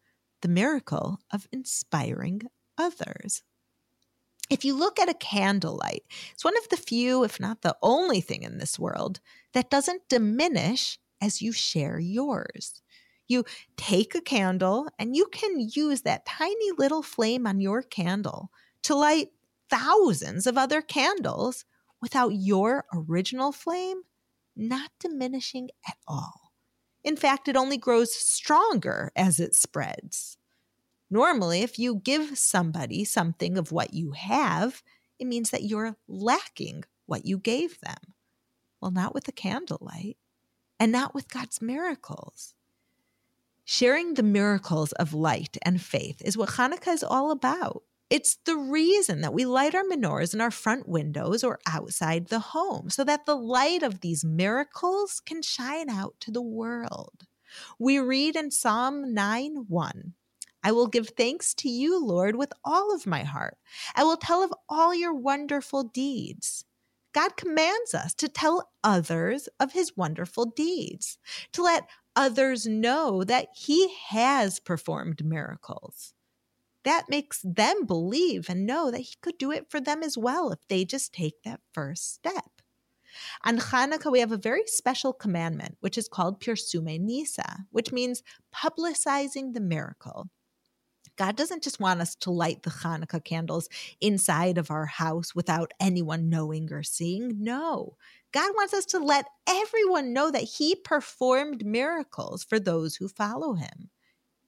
the 0.43 0.49
miracle 0.49 1.21
of 1.33 1.49
inspiring 1.53 2.43
others. 2.77 3.43
If 4.51 4.65
you 4.65 4.75
look 4.75 4.99
at 4.99 5.09
a 5.09 5.15
candlelight, 5.15 6.03
it's 6.33 6.45
one 6.45 6.57
of 6.57 6.69
the 6.69 6.77
few, 6.77 7.23
if 7.23 7.39
not 7.39 7.63
the 7.63 7.77
only 7.83 8.21
thing 8.21 8.43
in 8.43 8.59
this 8.59 8.79
world 8.79 9.21
that 9.55 9.71
doesn't 9.71 10.09
diminish 10.09 10.99
as 11.21 11.41
you 11.41 11.53
share 11.53 11.99
yours. 11.99 12.83
You 13.29 13.45
take 13.77 14.17
a 14.17 14.21
candle 14.21 14.89
and 14.99 15.15
you 15.15 15.27
can 15.27 15.69
use 15.73 16.03
that 16.03 16.27
tiny 16.27 16.73
little 16.77 17.03
flame 17.03 17.47
on 17.47 17.61
your 17.61 17.83
candle 17.83 18.51
to 18.83 18.97
light 18.97 19.29
thousands 19.69 20.49
of 20.49 20.59
other 20.59 20.83
candles 20.83 21.65
without 22.03 22.31
your 22.31 22.85
original 22.93 23.53
flame 23.53 24.03
not 24.57 24.91
diminishing 24.99 25.71
at 25.89 25.97
all. 26.07 26.53
In 27.03 27.17
fact, 27.17 27.49
it 27.49 27.57
only 27.57 27.79
grows 27.79 28.15
stronger 28.15 29.11
as 29.17 29.41
it 29.41 29.55
spreads. 29.55 30.37
Normally, 31.11 31.63
if 31.63 31.79
you 31.79 31.97
give 31.97 32.39
somebody 32.39 33.05
something 33.05 33.59
of 33.59 33.73
what 33.73 33.95
you 33.95 34.13
have, 34.13 34.83
it 35.19 35.27
means 35.27 35.51
that 35.51 35.65
you're 35.65 35.97
lacking 36.07 36.85
what 37.07 37.27
you 37.27 37.39
gave 37.39 37.81
them. 37.81 38.15
Well, 38.81 38.91
not 38.91 39.15
with 39.15 39.25
the 39.25 39.33
candlelight 39.33 40.17
and 40.79 40.93
not 40.93 41.15
with 41.15 41.29
God's 41.29 41.61
miracles. 41.61 42.55
Sharing 43.65 44.15
the 44.15 44.23
miracles 44.23 44.93
of 44.93 45.13
light 45.13 45.57
and 45.63 45.81
faith 45.81 46.23
is 46.25 46.37
what 46.37 46.51
Hanukkah 46.51 46.95
is 46.95 47.05
all 47.05 47.31
about. 47.31 47.83
It's 48.11 48.39
the 48.45 48.57
reason 48.57 49.21
that 49.21 49.33
we 49.33 49.45
light 49.45 49.73
our 49.73 49.85
menorahs 49.85 50.35
in 50.35 50.41
our 50.41 50.51
front 50.51 50.89
windows 50.89 51.45
or 51.45 51.61
outside 51.69 52.27
the 52.27 52.41
home 52.41 52.91
so 52.91 53.05
that 53.05 53.25
the 53.25 53.37
light 53.37 53.85
of 53.85 54.01
these 54.01 54.25
miracles 54.25 55.23
can 55.25 55.43
shine 55.43 55.89
out 55.89 56.17
to 56.21 56.33
the 56.33 56.43
world. 56.43 57.27
We 57.79 58.01
read 58.01 58.35
in 58.35 58.51
Psalm 58.51 59.15
9 59.15 59.67
1 59.69 60.15
I 60.63 60.73
will 60.73 60.89
give 60.89 61.11
thanks 61.11 61.55
to 61.55 61.69
you, 61.69 62.05
Lord, 62.05 62.35
with 62.35 62.53
all 62.65 62.93
of 62.95 63.07
my 63.07 63.23
heart. 63.23 63.57
I 63.95 64.03
will 64.03 64.17
tell 64.17 64.43
of 64.43 64.53
all 64.69 64.93
your 64.93 65.15
wonderful 65.15 65.85
deeds. 65.85 66.65
God 67.13 67.37
commands 67.37 67.95
us 67.95 68.13
to 68.15 68.29
tell 68.29 68.71
others 68.85 69.49
of 69.59 69.73
his 69.73 69.97
wonderful 69.97 70.47
deeds, 70.47 71.19
to 71.53 71.63
let 71.63 71.89
others 72.15 72.67
know 72.67 73.25
that 73.25 73.49
he 73.55 73.95
has 74.09 74.61
performed 74.61 75.25
miracles. 75.25 76.13
That 76.85 77.09
makes 77.09 77.41
them 77.43 77.85
believe 77.85 78.49
and 78.49 78.67
know 78.67 78.91
that 78.91 79.01
he 79.01 79.15
could 79.21 79.39
do 79.39 79.51
it 79.51 79.71
for 79.71 79.81
them 79.81 80.03
as 80.03 80.17
well 80.17 80.51
if 80.51 80.67
they 80.69 80.85
just 80.85 81.13
take 81.13 81.43
that 81.43 81.61
first 81.73 82.15
step. 82.15 82.63
On 83.45 83.59
Hanukkah, 83.59 84.11
we 84.11 84.21
have 84.21 84.33
a 84.33 84.37
very 84.37 84.63
special 84.67 85.13
commandment, 85.13 85.77
which 85.81 85.99
is 85.99 86.09
called 86.09 86.41
Pirsume 86.41 87.01
Nisa, 87.01 87.67
which 87.71 87.93
means 87.93 88.23
publicizing 88.55 89.53
the 89.53 89.61
miracle. 89.61 90.31
God 91.17 91.37
doesn't 91.37 91.63
just 91.63 91.81
want 91.81 92.01
us 92.01 92.15
to 92.17 92.31
light 92.31 92.63
the 92.63 92.71
Hanukkah 92.71 93.23
candles 93.23 93.69
inside 94.01 94.57
of 94.57 94.71
our 94.71 94.87
house 94.87 95.35
without 95.35 95.73
anyone 95.79 96.31
knowing 96.31 96.73
or 96.73 96.83
seeing. 96.83 97.43
No, 97.43 97.97
God 98.33 98.53
wants 98.55 98.73
us 98.73 98.87
to 98.87 98.99
let 98.99 99.27
everyone 99.47 100.13
know 100.13 100.31
that 100.31 100.45
He 100.45 100.75
performed 100.75 101.67
miracles 101.67 102.45
for 102.45 102.59
those 102.59 102.97
who 102.97 103.09
follow 103.09 103.55
Him. 103.55 103.91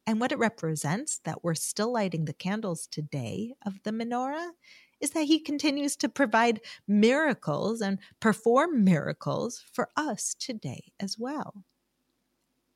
And 0.06 0.20
what 0.20 0.32
it 0.32 0.38
represents, 0.38 1.20
that 1.24 1.44
we're 1.44 1.54
still 1.54 1.92
lighting 1.92 2.24
the 2.24 2.32
candles 2.32 2.86
today 2.86 3.54
of 3.64 3.82
the 3.84 3.92
menorah, 3.92 4.50
is 5.00 5.10
that 5.10 5.24
He 5.24 5.38
continues 5.38 5.96
to 5.96 6.08
provide 6.08 6.60
miracles 6.88 7.80
and 7.80 7.98
perform 8.20 8.84
miracles 8.84 9.64
for 9.72 9.90
us 9.96 10.34
today 10.38 10.92
as 10.98 11.18
well. 11.18 11.64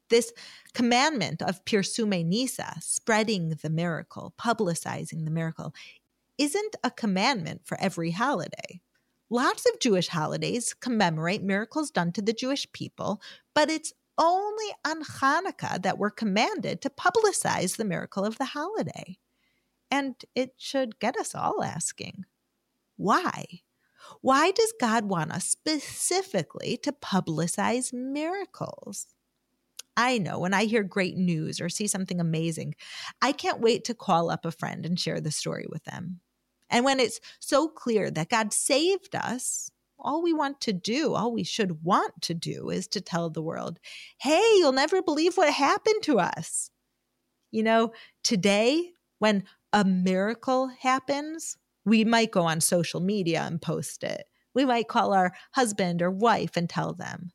This 0.09 0.33
commandment 0.73 1.43
of 1.43 1.65
Pirsume 1.65 2.25
Nisa, 2.25 2.75
spreading 2.81 3.49
the 3.63 3.71
miracle, 3.71 4.35
publicizing 4.39 5.25
the 5.25 5.31
miracle, 5.31 5.75
isn't 6.39 6.77
a 6.85 6.91
commandment 6.91 7.63
for 7.65 7.81
every 7.81 8.13
holiday. 8.13 8.81
Lots 9.31 9.67
of 9.67 9.81
Jewish 9.81 10.09
holidays 10.09 10.75
commemorate 10.75 11.43
miracles 11.43 11.91
done 11.91 12.13
to 12.13 12.23
the 12.23 12.33
Jewish 12.33 12.71
people, 12.73 13.21
but 13.55 13.69
it's 13.69 13.93
only 14.19 14.67
on 14.85 15.03
Hanukkah 15.03 15.83
that 15.83 15.99
we're 15.99 16.11
commanded 16.11 16.81
to 16.83 16.91
publicize 16.91 17.77
the 17.77 17.85
miracle 17.85 18.25
of 18.25 18.39
the 18.39 18.47
holiday. 18.47 19.19
And 19.91 20.15
it 20.35 20.55
should 20.57 20.99
get 20.99 21.17
us 21.17 21.35
all 21.35 21.63
asking 21.63 22.25
why? 22.97 23.45
Why 24.21 24.51
does 24.51 24.73
God 24.81 25.05
want 25.05 25.33
us 25.33 25.45
specifically 25.45 26.79
to 26.79 26.93
publicize 26.93 27.93
miracles? 27.93 29.07
I 29.97 30.19
know 30.19 30.39
when 30.39 30.55
I 30.55 30.65
hear 30.65 30.83
great 30.83 31.17
news 31.17 31.61
or 31.61 31.69
see 31.69 31.87
something 31.87 32.21
amazing, 32.21 32.75
I 33.23 33.33
can't 33.33 33.61
wait 33.61 33.85
to 33.85 33.95
call 33.95 34.31
up 34.31 34.45
a 34.45 34.51
friend 34.51 34.85
and 34.85 34.99
share 35.01 35.21
the 35.21 35.31
story 35.31 35.67
with 35.69 35.85
them. 35.85 36.21
And 36.69 36.85
when 36.85 37.01
it's 37.01 37.21
so 37.39 37.69
clear 37.69 38.11
that 38.11 38.29
God 38.29 38.53
saved 38.53 39.15
us, 39.15 39.71
all 39.99 40.23
we 40.23 40.33
want 40.33 40.61
to 40.63 40.73
do, 40.73 41.15
all 41.15 41.33
we 41.33 41.45
should 41.45 41.85
want 41.85 42.23
to 42.23 42.35
do 42.35 42.71
is 42.71 42.87
to 42.89 43.01
tell 43.01 43.31
the 43.31 43.43
world, 43.43 43.79
hey, 44.19 44.43
you'll 44.57 44.73
never 44.73 45.03
believe 45.03 45.37
what 45.37 45.53
happened 45.53 46.03
to 46.03 46.19
us. 46.19 46.71
You 47.51 47.63
know, 47.63 47.93
today, 48.23 48.91
when 49.19 49.45
a 49.73 49.85
miracle 49.85 50.69
happens, 50.69 51.57
we 51.85 52.05
might 52.05 52.31
go 52.31 52.43
on 52.43 52.61
social 52.61 53.01
media 53.01 53.43
and 53.43 53.63
post 53.63 54.05
it. 54.05 54.25
We 54.55 54.65
might 54.65 54.89
call 54.89 55.13
our 55.13 55.33
husband 55.53 56.03
or 56.03 56.11
wife 56.11 56.57
and 56.57 56.69
tell 56.69 56.93
them. 56.93 57.31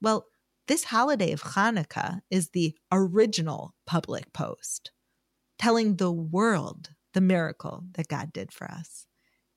Well, 0.00 0.26
this 0.68 0.84
holiday 0.84 1.32
of 1.32 1.42
Hanukkah 1.42 2.20
is 2.30 2.50
the 2.50 2.76
original 2.92 3.74
public 3.86 4.32
post, 4.32 4.92
telling 5.58 5.96
the 5.96 6.12
world 6.12 6.90
the 7.12 7.20
miracle 7.20 7.84
that 7.94 8.08
God 8.08 8.32
did 8.32 8.52
for 8.52 8.70
us. 8.70 9.06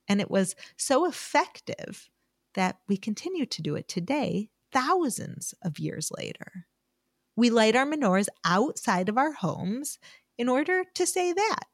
And 0.07 0.19
it 0.19 0.31
was 0.31 0.55
so 0.75 1.05
effective 1.05 2.09
that 2.53 2.77
we 2.87 2.97
continue 2.97 3.45
to 3.45 3.61
do 3.61 3.75
it 3.75 3.87
today, 3.87 4.49
thousands 4.71 5.53
of 5.63 5.79
years 5.79 6.11
later. 6.15 6.65
We 7.35 7.49
light 7.49 7.75
our 7.75 7.85
menorahs 7.85 8.27
outside 8.45 9.09
of 9.09 9.17
our 9.17 9.33
homes 9.33 9.99
in 10.37 10.49
order 10.49 10.83
to 10.95 11.05
say 11.05 11.33
that, 11.33 11.65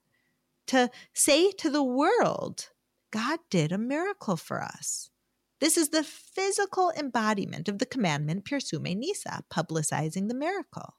to 0.67 0.89
say 1.13 1.51
to 1.51 1.69
the 1.69 1.83
world, 1.83 2.69
God 3.11 3.39
did 3.49 3.71
a 3.71 3.77
miracle 3.77 4.37
for 4.37 4.61
us. 4.61 5.09
This 5.59 5.75
is 5.75 5.89
the 5.89 6.03
physical 6.03 6.91
embodiment 6.97 7.67
of 7.67 7.79
the 7.79 7.85
commandment 7.85 8.45
Pirsume 8.45 8.95
Nisa, 8.95 9.43
publicizing 9.51 10.29
the 10.29 10.35
miracle. 10.35 10.95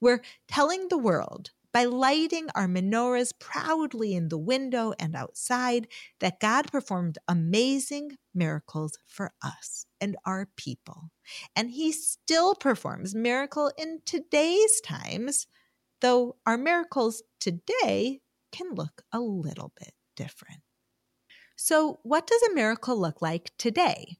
We're 0.00 0.22
telling 0.48 0.88
the 0.88 0.98
world 0.98 1.50
by 1.72 1.84
lighting 1.84 2.48
our 2.54 2.66
menorahs 2.66 3.32
proudly 3.38 4.14
in 4.14 4.28
the 4.28 4.38
window 4.38 4.92
and 4.98 5.16
outside 5.16 5.88
that 6.20 6.40
God 6.40 6.70
performed 6.70 7.18
amazing 7.26 8.16
miracles 8.34 8.98
for 9.06 9.32
us 9.42 9.86
and 10.00 10.16
our 10.26 10.48
people. 10.56 11.10
And 11.56 11.70
he 11.70 11.92
still 11.92 12.54
performs 12.54 13.14
miracle 13.14 13.72
in 13.78 14.00
today's 14.04 14.80
times, 14.80 15.46
though 16.00 16.36
our 16.46 16.58
miracles 16.58 17.22
today 17.40 18.20
can 18.52 18.74
look 18.74 19.02
a 19.12 19.20
little 19.20 19.72
bit 19.78 19.94
different. 20.16 20.60
So, 21.56 22.00
what 22.02 22.26
does 22.26 22.42
a 22.42 22.54
miracle 22.54 22.98
look 22.98 23.22
like 23.22 23.52
today? 23.56 24.18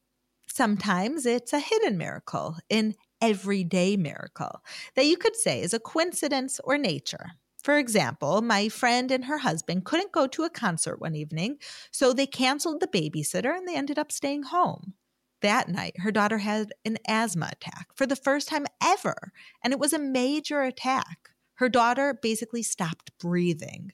Sometimes 0.48 1.26
it's 1.26 1.52
a 1.52 1.60
hidden 1.60 1.96
miracle, 1.96 2.56
an 2.70 2.94
everyday 3.20 3.96
miracle 3.96 4.62
that 4.96 5.06
you 5.06 5.16
could 5.16 5.36
say 5.36 5.60
is 5.62 5.72
a 5.72 5.78
coincidence 5.78 6.60
or 6.64 6.76
nature. 6.76 7.32
For 7.62 7.78
example, 7.78 8.42
my 8.42 8.68
friend 8.68 9.10
and 9.10 9.24
her 9.26 9.38
husband 9.38 9.84
couldn't 9.84 10.12
go 10.12 10.26
to 10.26 10.42
a 10.44 10.50
concert 10.50 11.00
one 11.00 11.14
evening, 11.14 11.58
so 11.92 12.12
they 12.12 12.26
canceled 12.26 12.80
the 12.80 12.88
babysitter 12.88 13.56
and 13.56 13.66
they 13.66 13.76
ended 13.76 13.98
up 13.98 14.10
staying 14.10 14.44
home. 14.44 14.94
That 15.42 15.68
night, 15.68 15.98
her 15.98 16.12
daughter 16.12 16.38
had 16.38 16.72
an 16.84 16.98
asthma 17.06 17.50
attack 17.52 17.88
for 17.94 18.06
the 18.06 18.16
first 18.16 18.48
time 18.48 18.66
ever, 18.82 19.32
and 19.62 19.72
it 19.72 19.78
was 19.78 19.92
a 19.92 19.98
major 19.98 20.62
attack. 20.62 21.30
Her 21.54 21.68
daughter 21.68 22.18
basically 22.20 22.62
stopped 22.62 23.16
breathing. 23.18 23.92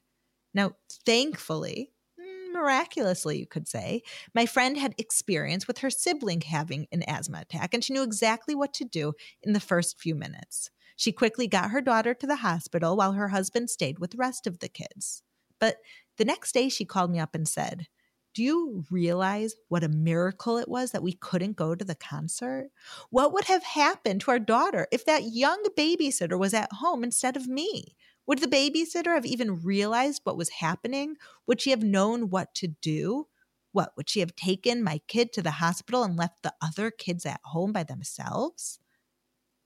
Now, 0.54 0.72
thankfully, 1.06 1.92
mm, 2.20 2.52
miraculously, 2.52 3.38
you 3.38 3.46
could 3.46 3.68
say, 3.68 4.02
my 4.34 4.46
friend 4.46 4.76
had 4.76 4.94
experience 4.98 5.66
with 5.66 5.78
her 5.78 5.90
sibling 5.90 6.42
having 6.42 6.86
an 6.92 7.02
asthma 7.04 7.40
attack, 7.40 7.74
and 7.74 7.84
she 7.84 7.92
knew 7.92 8.02
exactly 8.02 8.54
what 8.54 8.74
to 8.74 8.84
do 8.84 9.12
in 9.42 9.52
the 9.52 9.60
first 9.60 10.00
few 10.00 10.14
minutes. 10.14 10.70
She 10.98 11.12
quickly 11.12 11.46
got 11.46 11.70
her 11.70 11.80
daughter 11.80 12.12
to 12.12 12.26
the 12.26 12.36
hospital 12.36 12.96
while 12.96 13.12
her 13.12 13.28
husband 13.28 13.70
stayed 13.70 14.00
with 14.00 14.10
the 14.10 14.16
rest 14.16 14.48
of 14.48 14.58
the 14.58 14.68
kids. 14.68 15.22
But 15.60 15.76
the 16.16 16.24
next 16.24 16.50
day, 16.50 16.68
she 16.68 16.84
called 16.84 17.12
me 17.12 17.20
up 17.20 17.36
and 17.36 17.46
said, 17.46 17.86
do 18.34 18.42
you 18.42 18.84
realize 18.90 19.54
what 19.68 19.84
a 19.84 19.88
miracle 19.88 20.58
it 20.58 20.68
was 20.68 20.90
that 20.90 21.02
we 21.02 21.12
couldn't 21.12 21.56
go 21.56 21.76
to 21.76 21.84
the 21.84 21.94
concert? 21.94 22.70
What 23.10 23.32
would 23.32 23.44
have 23.44 23.62
happened 23.62 24.22
to 24.22 24.32
our 24.32 24.40
daughter 24.40 24.88
if 24.90 25.04
that 25.06 25.32
young 25.32 25.64
babysitter 25.76 26.36
was 26.36 26.52
at 26.52 26.72
home 26.72 27.04
instead 27.04 27.36
of 27.36 27.46
me? 27.46 27.96
Would 28.26 28.40
the 28.40 28.48
babysitter 28.48 29.14
have 29.14 29.24
even 29.24 29.62
realized 29.62 30.22
what 30.24 30.36
was 30.36 30.50
happening? 30.50 31.14
Would 31.46 31.60
she 31.60 31.70
have 31.70 31.84
known 31.84 32.28
what 32.28 32.54
to 32.56 32.66
do? 32.68 33.28
What, 33.70 33.92
would 33.96 34.10
she 34.10 34.18
have 34.18 34.34
taken 34.34 34.82
my 34.82 35.00
kid 35.06 35.32
to 35.34 35.42
the 35.42 35.52
hospital 35.52 36.02
and 36.02 36.16
left 36.16 36.42
the 36.42 36.54
other 36.60 36.90
kids 36.90 37.24
at 37.24 37.40
home 37.44 37.72
by 37.72 37.84
themselves? 37.84 38.80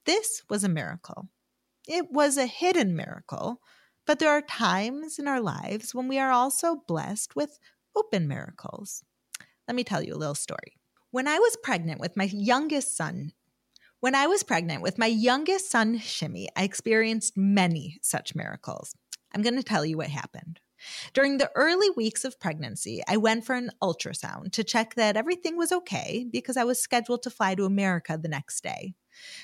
This 0.04 0.42
was 0.48 0.64
a 0.64 0.68
miracle. 0.68 1.28
It 1.86 2.10
was 2.10 2.36
a 2.36 2.46
hidden 2.46 2.96
miracle, 2.96 3.60
but 4.06 4.18
there 4.18 4.30
are 4.30 4.42
times 4.42 5.18
in 5.18 5.28
our 5.28 5.40
lives 5.40 5.94
when 5.94 6.08
we 6.08 6.18
are 6.18 6.30
also 6.30 6.82
blessed 6.86 7.36
with 7.36 7.58
open 7.96 8.26
miracles. 8.26 9.04
Let 9.68 9.76
me 9.76 9.84
tell 9.84 10.02
you 10.02 10.14
a 10.14 10.16
little 10.16 10.34
story. 10.34 10.76
When 11.10 11.28
I 11.28 11.38
was 11.38 11.56
pregnant 11.62 12.00
with 12.00 12.16
my 12.16 12.24
youngest 12.24 12.96
son, 12.96 13.32
when 14.00 14.14
I 14.14 14.26
was 14.26 14.42
pregnant 14.42 14.82
with 14.82 14.98
my 14.98 15.06
youngest 15.06 15.70
son, 15.70 15.98
Shimmy, 15.98 16.48
I 16.56 16.64
experienced 16.64 17.36
many 17.36 17.98
such 18.02 18.34
miracles. 18.34 18.96
I'm 19.32 19.42
going 19.42 19.56
to 19.56 19.62
tell 19.62 19.84
you 19.84 19.96
what 19.96 20.08
happened. 20.08 20.58
During 21.12 21.38
the 21.38 21.50
early 21.54 21.90
weeks 21.90 22.24
of 22.24 22.40
pregnancy, 22.40 23.02
I 23.06 23.16
went 23.16 23.44
for 23.44 23.54
an 23.54 23.70
ultrasound 23.80 24.52
to 24.52 24.64
check 24.64 24.96
that 24.96 25.16
everything 25.16 25.56
was 25.56 25.70
okay 25.70 26.26
because 26.30 26.56
I 26.56 26.64
was 26.64 26.82
scheduled 26.82 27.22
to 27.22 27.30
fly 27.30 27.54
to 27.54 27.64
America 27.64 28.18
the 28.20 28.28
next 28.28 28.64
day. 28.64 28.94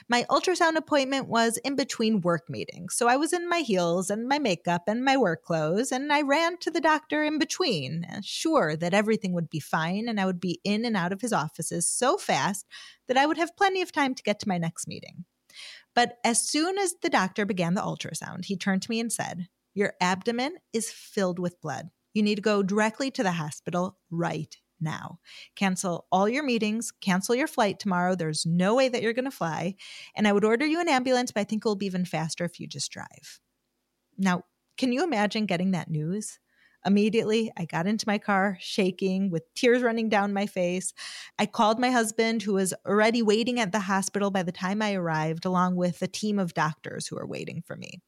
My 0.08 0.24
ultrasound 0.30 0.76
appointment 0.76 1.28
was 1.28 1.58
in 1.58 1.76
between 1.76 2.20
work 2.20 2.48
meetings, 2.48 2.94
so 2.94 3.08
I 3.08 3.16
was 3.16 3.32
in 3.32 3.48
my 3.48 3.60
heels 3.60 4.10
and 4.10 4.28
my 4.28 4.38
makeup 4.38 4.84
and 4.86 5.04
my 5.04 5.16
work 5.16 5.44
clothes, 5.44 5.92
and 5.92 6.12
I 6.12 6.22
ran 6.22 6.58
to 6.58 6.70
the 6.70 6.80
doctor 6.80 7.24
in 7.24 7.38
between, 7.38 8.06
sure 8.22 8.76
that 8.76 8.94
everything 8.94 9.32
would 9.32 9.50
be 9.50 9.60
fine 9.60 10.08
and 10.08 10.20
I 10.20 10.26
would 10.26 10.40
be 10.40 10.60
in 10.64 10.84
and 10.84 10.96
out 10.96 11.12
of 11.12 11.20
his 11.20 11.32
offices 11.32 11.88
so 11.88 12.16
fast 12.16 12.66
that 13.06 13.16
I 13.16 13.26
would 13.26 13.38
have 13.38 13.56
plenty 13.56 13.82
of 13.82 13.92
time 13.92 14.14
to 14.14 14.22
get 14.22 14.40
to 14.40 14.48
my 14.48 14.58
next 14.58 14.88
meeting. 14.88 15.24
But 15.94 16.18
as 16.24 16.40
soon 16.40 16.78
as 16.78 16.94
the 17.02 17.10
doctor 17.10 17.44
began 17.44 17.74
the 17.74 17.82
ultrasound, 17.82 18.44
he 18.44 18.56
turned 18.56 18.82
to 18.82 18.90
me 18.90 19.00
and 19.00 19.12
said, 19.12 19.48
Your 19.74 19.94
abdomen 20.00 20.58
is 20.72 20.90
filled 20.90 21.38
with 21.38 21.60
blood. 21.60 21.90
You 22.14 22.22
need 22.22 22.36
to 22.36 22.42
go 22.42 22.62
directly 22.62 23.10
to 23.12 23.22
the 23.22 23.32
hospital 23.32 23.98
right 24.10 24.56
now. 24.80 25.18
Cancel 25.56 26.06
all 26.10 26.28
your 26.28 26.42
meetings, 26.42 26.92
cancel 27.00 27.34
your 27.34 27.46
flight 27.46 27.78
tomorrow. 27.78 28.14
There's 28.14 28.46
no 28.46 28.74
way 28.74 28.88
that 28.88 29.02
you're 29.02 29.12
going 29.12 29.24
to 29.24 29.30
fly. 29.30 29.76
And 30.14 30.26
I 30.26 30.32
would 30.32 30.44
order 30.44 30.66
you 30.66 30.80
an 30.80 30.88
ambulance, 30.88 31.32
but 31.32 31.40
I 31.40 31.44
think 31.44 31.62
it'll 31.62 31.76
be 31.76 31.86
even 31.86 32.04
faster 32.04 32.44
if 32.44 32.60
you 32.60 32.66
just 32.66 32.90
drive. 32.90 33.40
Now, 34.16 34.42
can 34.76 34.92
you 34.92 35.04
imagine 35.04 35.46
getting 35.46 35.72
that 35.72 35.90
news? 35.90 36.38
Immediately, 36.86 37.50
I 37.56 37.64
got 37.64 37.88
into 37.88 38.06
my 38.06 38.18
car, 38.18 38.56
shaking 38.60 39.30
with 39.30 39.52
tears 39.54 39.82
running 39.82 40.08
down 40.08 40.32
my 40.32 40.46
face. 40.46 40.94
I 41.38 41.46
called 41.46 41.80
my 41.80 41.90
husband, 41.90 42.42
who 42.42 42.54
was 42.54 42.72
already 42.86 43.20
waiting 43.20 43.58
at 43.58 43.72
the 43.72 43.80
hospital 43.80 44.30
by 44.30 44.44
the 44.44 44.52
time 44.52 44.80
I 44.80 44.94
arrived, 44.94 45.44
along 45.44 45.74
with 45.74 46.00
a 46.02 46.06
team 46.06 46.38
of 46.38 46.54
doctors 46.54 47.06
who 47.06 47.16
were 47.16 47.26
waiting 47.26 47.62
for 47.66 47.74
me. 47.74 48.00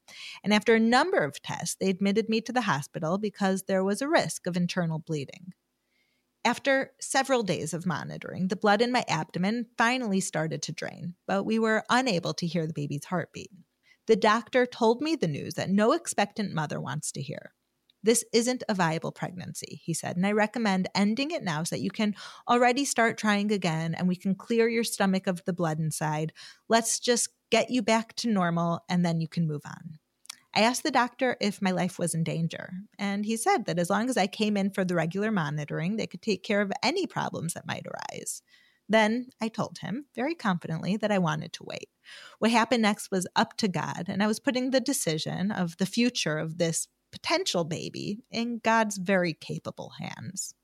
And 0.45 0.55
after 0.55 0.77
a 0.77 0.81
number 0.81 1.19
of 1.19 1.43
tests, 1.43 1.77
they 1.81 1.91
admitted 1.91 2.29
me 2.29 2.41
to 2.43 2.53
the 2.53 2.63
hospital 2.63 3.19
because 3.19 3.65
there 3.65 3.83
was 3.83 4.01
a 4.01 4.09
risk 4.09 4.47
of 4.47 4.57
internal 4.57 5.01
bleeding. 5.01 5.53
After 6.45 6.93
several 7.01 7.43
days 7.43 7.75
of 7.75 7.85
monitoring, 7.85 8.49
the 8.49 8.57
blood 8.57 8.81
in 8.81 8.91
my 8.91 9.05
abdomen 9.09 9.67
finally 9.77 10.21
started 10.21 10.63
to 10.63 10.73
drain, 10.73 11.15
but 11.27 11.45
we 11.45 11.59
were 11.59 11.85
unable 11.91 12.33
to 12.35 12.47
hear 12.47 12.67
the 12.67 12.73
baby's 12.73 13.05
heartbeat. 13.05 13.51
The 14.07 14.17
doctor 14.17 14.65
told 14.65 15.03
me 15.03 15.17
the 15.17 15.29
news 15.29 15.55
that 15.55 15.69
no 15.69 15.93
expectant 15.93 16.55
mother 16.55 16.81
wants 16.81 17.13
to 17.13 17.23
hear. 17.23 17.53
This 18.03 18.25
isn't 18.33 18.65
a 18.69 18.75
viable 18.75 19.13
pregnancy, 19.13 19.83
he 19.85 19.93
said, 19.93 20.17
and 20.17 20.27
I 20.27 20.33
recommend 20.33 20.89
ending 20.95 21.31
it 21.31 21.43
now 21.43 21.63
so 21.63 21.77
that 21.77 21.83
you 21.83 21.91
can 21.91 22.15
already 22.49 22.87
start 22.87 23.19
trying 23.19 23.53
again 23.53 23.95
and 23.95 24.09
we 24.09 24.17
can 24.17 24.35
clear 24.35 24.67
your 24.67 24.85
stomach 24.85 25.27
of 25.27 25.45
the 25.45 25.53
blood 25.53 25.79
inside. 25.79 26.33
Let's 26.71 26.99
just 26.99 27.29
get 27.51 27.69
you 27.69 27.83
back 27.83 28.15
to 28.17 28.31
normal 28.31 28.81
and 28.89 29.05
then 29.05 29.21
you 29.21 29.29
can 29.29 29.47
move 29.47 29.63
on. 29.67 29.99
I 30.55 30.63
asked 30.63 30.83
the 30.83 30.91
doctor 30.91 31.37
if 31.41 31.63
my 31.63 31.71
life 31.71 31.99
was 31.99 32.15
in 32.15 32.25
danger, 32.25 32.73
and 32.99 33.25
he 33.25 33.37
said 33.37 33.67
that 33.67 33.79
as 33.79 33.89
long 33.89 34.11
as 34.11 34.17
I 34.17 34.27
came 34.27 34.57
in 34.57 34.71
for 34.71 34.85
the 34.85 34.97
regular 34.97 35.31
monitoring, 35.31 35.97
they 35.97 36.07
could 36.07 36.23
take 36.23 36.43
care 36.43 36.61
of 36.61 36.73
any 36.83 37.07
problems 37.07 37.55
that 37.55 37.67
might 37.67 37.87
arise. 37.87 38.43
Then 38.89 39.29
I 39.41 39.47
told 39.47 39.79
him 39.79 40.07
very 40.17 40.35
confidently 40.35 40.97
that 40.97 41.13
I 41.13 41.19
wanted 41.19 41.53
to 41.55 41.65
wait. 41.65 41.89
What 42.41 42.51
happened 42.51 42.83
next 42.83 43.13
was 43.13 43.29
up 43.37 43.57
to 43.59 43.69
God, 43.69 44.07
and 44.09 44.23
I 44.23 44.27
was 44.27 44.41
putting 44.41 44.71
the 44.71 44.81
decision 44.81 45.53
of 45.53 45.77
the 45.77 45.87
future 45.87 46.39
of 46.39 46.59
this 46.59 46.89
potential 47.13 47.65
baby 47.65 48.25
in 48.31 48.59
God's 48.59 48.99
very 48.99 49.35
capable 49.35 49.93
hands. 50.01 50.55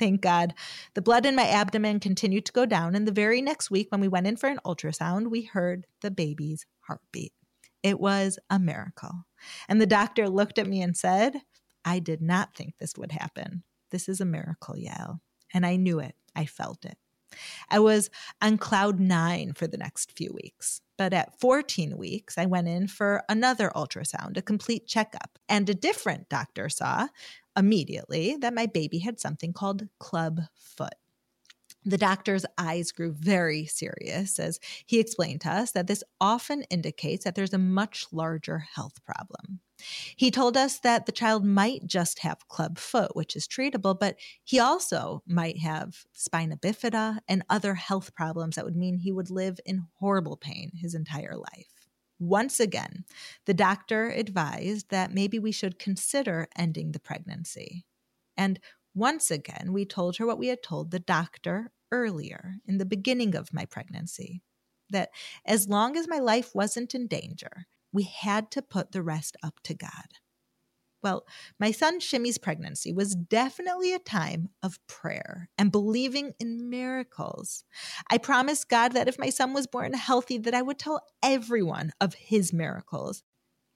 Thank 0.00 0.22
God. 0.22 0.54
The 0.94 1.02
blood 1.02 1.26
in 1.26 1.36
my 1.36 1.46
abdomen 1.46 2.00
continued 2.00 2.46
to 2.46 2.52
go 2.52 2.64
down. 2.64 2.94
And 2.94 3.06
the 3.06 3.12
very 3.12 3.42
next 3.42 3.70
week, 3.70 3.92
when 3.92 4.00
we 4.00 4.08
went 4.08 4.26
in 4.26 4.36
for 4.36 4.48
an 4.48 4.58
ultrasound, 4.64 5.30
we 5.30 5.42
heard 5.42 5.86
the 6.00 6.10
baby's 6.10 6.64
heartbeat. 6.80 7.34
It 7.82 8.00
was 8.00 8.38
a 8.48 8.58
miracle. 8.58 9.24
And 9.68 9.80
the 9.80 9.86
doctor 9.86 10.28
looked 10.28 10.58
at 10.58 10.66
me 10.66 10.82
and 10.82 10.96
said, 10.96 11.42
I 11.84 11.98
did 11.98 12.20
not 12.20 12.54
think 12.54 12.74
this 12.78 12.94
would 12.96 13.12
happen. 13.12 13.62
This 13.90 14.08
is 14.08 14.20
a 14.20 14.26
miracle, 14.26 14.74
Yael. 14.74 15.20
And 15.52 15.64
I 15.64 15.76
knew 15.76 15.98
it. 15.98 16.14
I 16.36 16.44
felt 16.44 16.84
it. 16.84 16.98
I 17.68 17.78
was 17.78 18.10
on 18.42 18.58
cloud 18.58 19.00
nine 19.00 19.52
for 19.54 19.66
the 19.66 19.78
next 19.78 20.12
few 20.16 20.32
weeks. 20.34 20.80
But 20.98 21.12
at 21.14 21.40
14 21.40 21.96
weeks, 21.96 22.36
I 22.36 22.46
went 22.46 22.68
in 22.68 22.86
for 22.86 23.22
another 23.28 23.70
ultrasound, 23.74 24.36
a 24.36 24.42
complete 24.42 24.86
checkup. 24.86 25.38
And 25.48 25.68
a 25.68 25.74
different 25.74 26.28
doctor 26.28 26.68
saw 26.68 27.08
immediately 27.56 28.36
that 28.40 28.54
my 28.54 28.66
baby 28.66 28.98
had 28.98 29.18
something 29.18 29.52
called 29.52 29.88
club 29.98 30.40
foot. 30.54 30.94
The 31.84 31.98
doctor's 31.98 32.44
eyes 32.58 32.92
grew 32.92 33.12
very 33.12 33.64
serious 33.64 34.38
as 34.38 34.60
he 34.84 35.00
explained 35.00 35.40
to 35.42 35.50
us 35.50 35.72
that 35.72 35.86
this 35.86 36.04
often 36.20 36.62
indicates 36.64 37.24
that 37.24 37.34
there's 37.34 37.54
a 37.54 37.58
much 37.58 38.06
larger 38.12 38.58
health 38.58 39.02
problem. 39.04 39.60
He 40.16 40.30
told 40.30 40.58
us 40.58 40.78
that 40.80 41.06
the 41.06 41.12
child 41.12 41.42
might 41.42 41.86
just 41.86 42.18
have 42.18 42.48
club 42.48 42.78
foot, 42.78 43.16
which 43.16 43.34
is 43.34 43.48
treatable, 43.48 43.98
but 43.98 44.16
he 44.44 44.58
also 44.58 45.22
might 45.26 45.58
have 45.60 46.04
spina 46.12 46.58
bifida 46.58 47.20
and 47.26 47.42
other 47.48 47.74
health 47.74 48.14
problems 48.14 48.56
that 48.56 48.66
would 48.66 48.76
mean 48.76 48.98
he 48.98 49.12
would 49.12 49.30
live 49.30 49.58
in 49.64 49.86
horrible 49.98 50.36
pain 50.36 50.72
his 50.74 50.94
entire 50.94 51.36
life. 51.36 51.88
Once 52.18 52.60
again, 52.60 53.04
the 53.46 53.54
doctor 53.54 54.10
advised 54.10 54.90
that 54.90 55.14
maybe 55.14 55.38
we 55.38 55.52
should 55.52 55.78
consider 55.78 56.46
ending 56.54 56.92
the 56.92 57.00
pregnancy. 57.00 57.86
And 58.36 58.60
once 58.94 59.30
again, 59.30 59.72
we 59.72 59.84
told 59.84 60.16
her 60.16 60.26
what 60.26 60.38
we 60.38 60.48
had 60.48 60.62
told 60.62 60.90
the 60.90 60.98
doctor 60.98 61.72
earlier 61.92 62.56
in 62.66 62.78
the 62.78 62.84
beginning 62.84 63.34
of 63.34 63.52
my 63.52 63.64
pregnancy 63.64 64.42
that 64.90 65.10
as 65.44 65.68
long 65.68 65.96
as 65.96 66.08
my 66.08 66.18
life 66.18 66.54
wasn't 66.54 66.94
in 66.94 67.06
danger, 67.06 67.66
we 67.92 68.04
had 68.04 68.50
to 68.52 68.62
put 68.62 68.92
the 68.92 69.02
rest 69.02 69.36
up 69.42 69.60
to 69.64 69.74
God. 69.74 70.18
Well, 71.02 71.24
my 71.58 71.70
son 71.70 71.98
Shimmy's 72.00 72.36
pregnancy 72.36 72.92
was 72.92 73.14
definitely 73.14 73.94
a 73.94 73.98
time 73.98 74.50
of 74.62 74.78
prayer 74.86 75.48
and 75.56 75.72
believing 75.72 76.32
in 76.38 76.68
miracles. 76.68 77.64
I 78.10 78.18
promised 78.18 78.68
God 78.68 78.92
that 78.92 79.08
if 79.08 79.18
my 79.18 79.30
son 79.30 79.54
was 79.54 79.66
born 79.66 79.94
healthy 79.94 80.36
that 80.38 80.54
I 80.54 80.60
would 80.60 80.78
tell 80.78 81.00
everyone 81.22 81.92
of 82.00 82.14
his 82.14 82.52
miracles. 82.52 83.22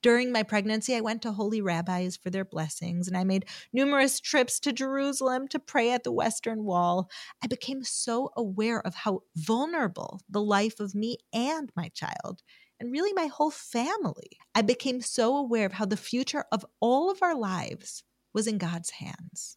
During 0.05 0.33
my 0.33 0.43
pregnancy, 0.43 0.95
I 0.95 1.01
went 1.01 1.23
to 1.23 1.33
holy 1.33 1.63
rabbis 1.63 2.15
for 2.15 2.29
their 2.29 2.45
blessings, 2.45 3.09
and 3.09 3.17
I 3.17 3.25
made 3.25 3.47
numerous 3.73 4.21
trips 4.21 4.61
to 4.61 4.71
Jerusalem 4.71 5.49
to 5.49 5.59
pray 5.59 5.93
at 5.93 6.05
the 6.05 6.13
Western 6.13 6.65
Wall. 6.65 7.09
I 7.43 7.47
became 7.47 7.83
so 7.83 8.29
aware 8.37 8.87
of 8.87 8.95
how 8.95 9.23
vulnerable 9.35 10.21
the 10.29 10.43
life 10.43 10.79
of 10.79 10.95
me 10.95 11.17
and 11.33 11.73
my 11.75 11.89
child 11.89 12.43
and 12.79 12.93
really 12.93 13.15
my 13.15 13.29
whole 13.29 13.51
family. 13.51 14.39
I 14.55 14.61
became 14.61 15.01
so 15.01 15.39
aware 15.39 15.65
of 15.65 15.73
how 15.73 15.87
the 15.87 15.97
future 15.97 16.45
of 16.53 16.67
all 16.81 17.11
of 17.11 17.23
our 17.23 17.35
lives 17.35 18.05
was 18.35 18.47
in 18.47 18.59
God's 18.59 18.91
hands. 18.91 19.57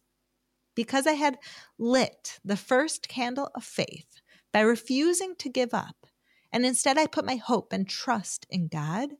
Because 0.74 1.06
I 1.06 1.12
had 1.12 1.36
lit 1.78 2.40
the 2.42 2.56
first 2.56 3.06
candle 3.06 3.50
of 3.54 3.64
faith 3.64 4.22
by 4.50 4.60
refusing 4.60 5.34
to 5.40 5.50
give 5.50 5.74
up, 5.74 6.06
and 6.50 6.64
instead 6.64 6.96
I 6.96 7.06
put 7.06 7.26
my 7.26 7.36
hope 7.36 7.70
and 7.70 7.86
trust 7.86 8.46
in 8.48 8.68
God, 8.68 9.10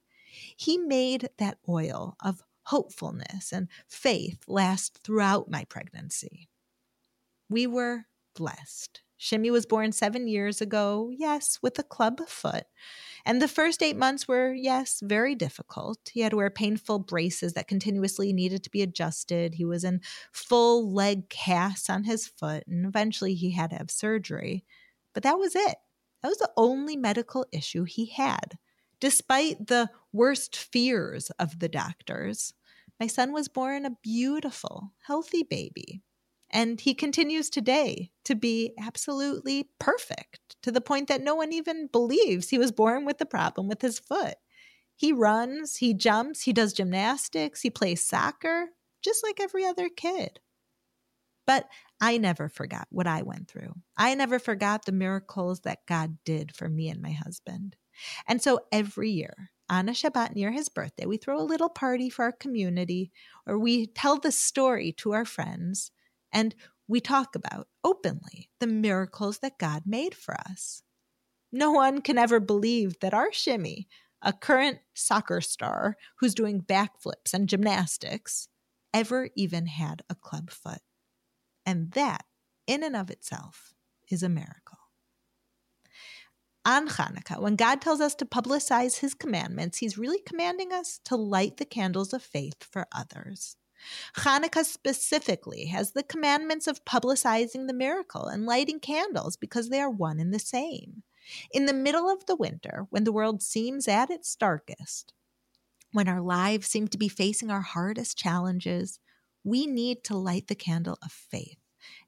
He 0.57 0.79
made 0.79 1.29
that 1.39 1.59
oil 1.69 2.17
of 2.23 2.43
hopefulness 2.65 3.53
and 3.53 3.69
faith 3.87 4.45
last 4.47 5.01
throughout 5.03 5.51
my 5.51 5.65
pregnancy. 5.65 6.49
We 7.49 7.67
were 7.67 8.07
blessed. 8.35 9.03
Shimmy 9.17 9.51
was 9.51 9.67
born 9.67 9.91
seven 9.91 10.29
years 10.29 10.61
ago, 10.61 11.11
yes, 11.13 11.59
with 11.61 11.77
a 11.79 11.83
club 11.83 12.21
foot. 12.29 12.65
And 13.27 13.43
the 13.43 13.49
first 13.49 13.83
eight 13.83 13.97
months 13.97 14.29
were, 14.29 14.53
yes, 14.53 15.01
very 15.03 15.35
difficult. 15.35 15.99
He 16.13 16.21
had 16.21 16.31
to 16.31 16.37
wear 16.37 16.51
painful 16.51 17.01
braces 17.01 17.55
that 17.55 17.67
continuously 17.67 18.33
needed 18.33 18.63
to 18.63 18.71
be 18.71 18.81
adjusted. 18.81 19.55
He 19.55 19.65
was 19.65 19.83
in 19.83 20.03
full 20.31 20.93
leg 20.93 21.29
casts 21.29 21.91
on 21.91 22.05
his 22.05 22.29
foot, 22.29 22.65
and 22.69 22.87
eventually 22.87 23.35
he 23.35 23.51
had 23.51 23.71
to 23.71 23.77
have 23.77 23.91
surgery. 23.91 24.65
But 25.15 25.25
that 25.25 25.39
was 25.39 25.57
it. 25.57 25.77
That 26.23 26.29
was 26.29 26.39
the 26.39 26.53
only 26.57 26.97
medical 26.97 27.45
issue 27.51 27.85
he 27.85 28.07
had. 28.07 28.57
Despite 29.01 29.69
the 29.69 29.91
worst 30.13 30.57
fears 30.57 31.31
of 31.39 31.61
the 31.61 31.69
doctors, 31.69 32.53
my 32.99 33.07
son 33.07 33.33
was 33.33 33.49
born 33.49 33.85
a 33.85 33.97
beautiful, 34.03 34.93
healthy 35.07 35.43
baby. 35.43 36.03
And 36.51 36.81
he 36.81 36.95
continues 36.95 37.51
today 37.51 38.11
to 38.25 38.35
be 38.35 38.73
absolutely 38.81 39.69
perfect 39.79 40.57
to 40.63 40.73
the 40.73 40.81
point 40.81 41.09
that 41.09 41.23
no 41.23 41.35
one 41.35 41.53
even 41.53 41.89
believes 41.93 42.49
he 42.49 42.59
was 42.59 42.73
born 42.73 43.05
with 43.05 43.19
the 43.19 43.27
problem 43.27 43.69
with 43.69 43.83
his 43.83 43.99
foot. 43.99 44.37
He 44.97 45.13
runs, 45.13 45.77
he 45.77 45.95
jumps, 45.95 46.43
he 46.43 46.53
does 46.53 46.73
gymnastics, 46.73 47.61
he 47.61 47.71
plays 47.71 48.05
soccer, 48.05 48.69
just 49.03 49.23
like 49.23 49.39
every 49.41 49.65
other 49.65 49.89
kid. 49.89 50.41
But 51.47 51.69
I 52.01 52.19
never 52.19 52.49
forgot 52.49 52.89
what 52.91 53.07
I 53.07 53.23
went 53.23 53.49
through. 53.49 53.75
I 53.97 54.15
never 54.15 54.39
forgot 54.39 54.85
the 54.85 54.93
miracles 54.93 55.61
that 55.61 55.87
God 55.87 56.19
did 56.25 56.55
for 56.55 56.69
me 56.69 56.89
and 56.89 57.01
my 57.01 57.13
husband. 57.13 57.77
And 58.27 58.43
so 58.43 58.61
every 58.73 59.11
year, 59.11 59.51
on 59.71 59.89
a 59.89 59.93
Shabbat 59.93 60.35
near 60.35 60.51
his 60.51 60.69
birthday, 60.69 61.07
we 61.07 61.17
throw 61.19 61.41
a 61.41 61.45
little 61.45 61.69
party 61.69 62.09
for 62.09 62.25
our 62.25 62.33
community, 62.33 63.11
or 63.47 63.59
we 63.59 63.87
tell 63.87 64.19
the 64.19 64.33
story 64.33 64.93
to 64.93 65.13
our 65.13 65.25
friends 65.25 65.91
and 66.33 66.55
we 66.87 67.01
talk 67.01 67.35
about 67.35 67.69
openly 67.85 68.49
the 68.61 68.67
miracles 68.67 69.41
that 69.41 69.59
God 69.59 69.83
made 69.85 70.15
for 70.15 70.35
us. 70.35 70.83
No 71.53 71.71
one 71.71 72.01
can 72.01 72.19
ever 72.19 72.41
believe 72.41 72.99
that 73.01 73.15
our 73.15 73.33
Shimmy, 73.33 73.89
a 74.23 74.33
current 74.33 74.79
soccer 74.95 75.41
star 75.41 75.97
who's 76.19 76.35
doing 76.35 76.63
backflips 76.63 77.33
and 77.33 77.49
gymnastics, 77.49 78.49
ever 78.93 79.29
even 79.37 79.67
had 79.67 80.03
a 80.09 80.15
club 80.15 80.51
foot. 80.51 80.81
And 81.65 81.93
that, 81.93 82.25
in 82.67 82.83
and 82.83 82.97
of 82.97 83.11
itself, 83.11 83.75
is 84.11 84.23
a 84.23 84.29
miracle. 84.29 84.78
On 86.69 86.87
Hanukkah, 86.87 87.41
when 87.41 87.57
God 87.57 87.81
tells 87.81 88.03
us 88.03 88.15
to 88.17 88.27
publicize 88.27 88.99
his 88.99 89.15
commandments, 89.15 89.79
he's 89.79 89.97
really 89.97 90.21
commanding 90.21 90.71
us 90.71 91.01
to 91.07 91.17
light 91.17 91.57
the 91.57 91.65
candles 91.65 92.13
of 92.13 92.23
faith 92.23 92.63
for 92.63 92.87
others. 92.93 93.57
Hanukkah 94.19 94.67
specifically 94.67 95.69
has 95.69 95.93
the 95.93 96.03
commandments 96.03 96.67
of 96.67 96.85
publicizing 96.85 97.69
the 97.69 97.73
miracle 97.73 98.27
and 98.27 98.45
lighting 98.45 98.81
candles 98.81 99.35
because 99.35 99.71
they 99.71 99.81
are 99.81 99.89
one 99.89 100.21
and 100.21 100.35
the 100.35 100.39
same. 100.39 101.05
In 101.51 101.65
the 101.65 101.73
middle 101.73 102.11
of 102.11 102.27
the 102.27 102.37
winter, 102.37 102.87
when 102.91 103.05
the 103.05 103.13
world 103.13 103.43
seems 103.43 103.89
at 103.89 104.11
its 104.11 104.37
darkest, 104.37 105.15
when 105.93 106.07
our 106.07 106.21
lives 106.21 106.67
seem 106.67 106.87
to 106.89 106.99
be 106.99 107.09
facing 107.09 107.51
our 107.51 107.63
hardest 107.63 108.19
challenges, 108.19 109.01
we 109.43 109.67
need 109.67 110.05
to 110.05 110.19
light 110.19 110.49
the 110.49 110.55
candle 110.55 110.99
of 111.03 111.13
faith 111.13 111.61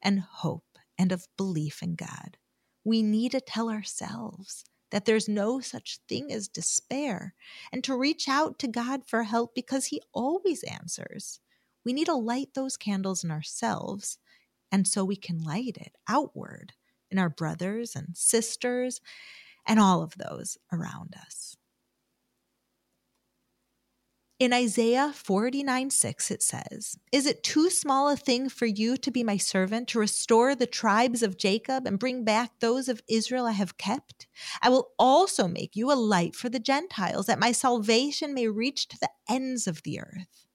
and 0.02 0.20
hope 0.20 0.78
and 0.98 1.12
of 1.12 1.28
belief 1.38 1.82
in 1.82 1.94
God. 1.94 2.36
We 2.84 3.02
need 3.02 3.32
to 3.32 3.40
tell 3.40 3.70
ourselves 3.70 4.64
that 4.90 5.04
there's 5.04 5.28
no 5.28 5.60
such 5.60 6.00
thing 6.08 6.32
as 6.32 6.48
despair 6.48 7.34
and 7.72 7.84
to 7.84 7.96
reach 7.96 8.28
out 8.28 8.58
to 8.58 8.68
God 8.68 9.02
for 9.06 9.22
help 9.22 9.54
because 9.54 9.86
He 9.86 10.02
always 10.12 10.62
answers 10.64 11.40
we 11.84 11.92
need 11.92 12.06
to 12.06 12.14
light 12.14 12.50
those 12.54 12.76
candles 12.76 13.24
in 13.24 13.30
ourselves. 13.30 14.18
And 14.70 14.86
so 14.86 15.04
we 15.04 15.16
can 15.16 15.42
light 15.42 15.76
it 15.76 15.96
outward 16.08 16.74
in 17.10 17.18
our 17.18 17.30
brothers 17.30 17.96
and 17.96 18.16
sisters 18.16 19.00
and 19.66 19.80
all 19.80 20.02
of 20.02 20.14
those 20.16 20.58
around 20.72 21.14
us. 21.20 21.56
In 24.40 24.54
Isaiah 24.54 25.12
49 25.14 25.90
6, 25.90 26.30
it 26.30 26.42
says, 26.42 26.96
Is 27.12 27.26
it 27.26 27.42
too 27.42 27.68
small 27.68 28.08
a 28.08 28.16
thing 28.16 28.48
for 28.48 28.64
you 28.64 28.96
to 28.96 29.10
be 29.10 29.22
my 29.22 29.36
servant, 29.36 29.86
to 29.88 29.98
restore 29.98 30.54
the 30.54 30.66
tribes 30.66 31.22
of 31.22 31.36
Jacob 31.36 31.86
and 31.86 31.98
bring 31.98 32.24
back 32.24 32.52
those 32.58 32.88
of 32.88 33.02
Israel 33.06 33.44
I 33.44 33.52
have 33.52 33.76
kept? 33.76 34.28
I 34.62 34.70
will 34.70 34.92
also 34.98 35.46
make 35.46 35.76
you 35.76 35.92
a 35.92 35.94
light 35.94 36.34
for 36.34 36.48
the 36.48 36.58
Gentiles, 36.58 37.26
that 37.26 37.38
my 37.38 37.52
salvation 37.52 38.32
may 38.32 38.48
reach 38.48 38.88
to 38.88 38.98
the 38.98 39.10
ends 39.28 39.66
of 39.66 39.82
the 39.82 40.00
earth. 40.00 40.46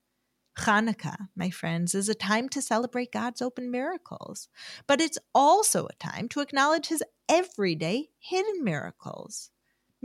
Hanukkah, 0.58 1.28
my 1.36 1.50
friends, 1.50 1.94
is 1.94 2.08
a 2.08 2.14
time 2.14 2.48
to 2.48 2.60
celebrate 2.62 3.12
God's 3.12 3.40
open 3.40 3.70
miracles, 3.70 4.48
but 4.88 5.00
it's 5.00 5.18
also 5.32 5.86
a 5.86 5.94
time 6.04 6.28
to 6.30 6.40
acknowledge 6.40 6.88
his 6.88 7.04
everyday 7.28 8.08
hidden 8.18 8.64
miracles. 8.64 9.50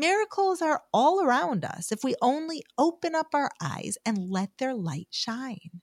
Miracles 0.02 0.64
are 0.64 0.82
all 0.92 1.24
around 1.24 1.64
us 1.64 1.92
if 1.92 2.04
we 2.04 2.16
only 2.24 2.64
open 2.76 3.14
up 3.14 3.36
our 3.36 3.52
eyes 3.62 4.00
and 4.04 4.32
let 4.32 4.50
their 4.58 4.74
light 4.74 5.10
shine. 5.12 5.82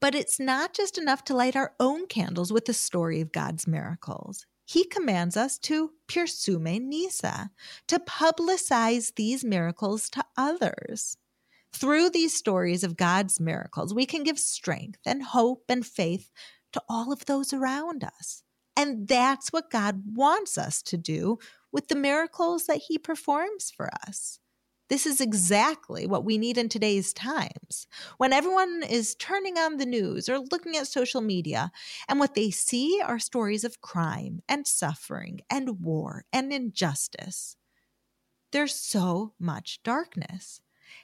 But 0.00 0.16
it's 0.16 0.40
not 0.40 0.74
just 0.74 0.98
enough 0.98 1.22
to 1.26 1.36
light 1.36 1.54
our 1.54 1.72
own 1.78 2.08
candles 2.08 2.52
with 2.52 2.64
the 2.64 2.74
story 2.74 3.20
of 3.20 3.30
God's 3.30 3.68
miracles. 3.68 4.44
He 4.64 4.84
commands 4.84 5.36
us 5.36 5.56
to 5.60 5.92
pirsume 6.08 6.80
nisa, 6.80 7.52
to 7.86 8.00
publicize 8.00 9.14
these 9.14 9.44
miracles 9.44 10.10
to 10.10 10.24
others. 10.36 11.16
Through 11.72 12.10
these 12.10 12.36
stories 12.36 12.82
of 12.82 12.96
God's 12.96 13.38
miracles, 13.38 13.94
we 13.94 14.04
can 14.04 14.24
give 14.24 14.40
strength 14.40 14.98
and 15.06 15.22
hope 15.22 15.66
and 15.68 15.86
faith 15.86 16.32
to 16.72 16.82
all 16.88 17.12
of 17.12 17.26
those 17.26 17.52
around 17.52 18.02
us. 18.02 18.42
And 18.76 19.06
that's 19.06 19.52
what 19.52 19.70
God 19.70 20.02
wants 20.16 20.58
us 20.58 20.82
to 20.82 20.96
do 20.96 21.38
with 21.74 21.88
the 21.88 21.96
miracles 21.96 22.66
that 22.66 22.82
He 22.86 22.96
performs 22.96 23.70
for 23.76 23.90
us. 24.06 24.38
This 24.88 25.06
is 25.06 25.20
exactly 25.20 26.06
what 26.06 26.24
we 26.24 26.38
need 26.38 26.56
in 26.56 26.68
today's 26.68 27.12
times. 27.12 27.88
When 28.16 28.32
everyone 28.32 28.84
is 28.88 29.16
turning 29.16 29.58
on 29.58 29.78
the 29.78 29.86
news 29.86 30.28
or 30.28 30.38
looking 30.38 30.76
at 30.76 30.86
social 30.86 31.20
media, 31.20 31.72
and 32.08 32.20
what 32.20 32.34
they 32.34 32.50
see 32.50 33.02
are 33.04 33.18
stories 33.18 33.64
of 33.64 33.80
crime 33.80 34.40
and 34.48 34.66
suffering 34.66 35.40
and 35.50 35.80
war 35.80 36.26
and 36.32 36.52
injustice. 36.52 37.56
There's 38.52 38.74
so 38.74 39.32
much 39.40 39.82
darkness, 39.82 40.60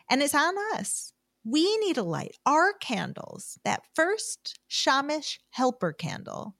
and 0.08 0.22
it's 0.22 0.34
on 0.36 0.54
us. 0.74 1.12
We 1.42 1.78
need 1.78 1.94
to 1.94 2.04
light 2.04 2.36
our 2.46 2.74
candles, 2.74 3.58
that 3.64 3.82
first 3.96 4.60
Shamish 4.70 5.38
helper 5.50 5.92
candle, 5.92 6.54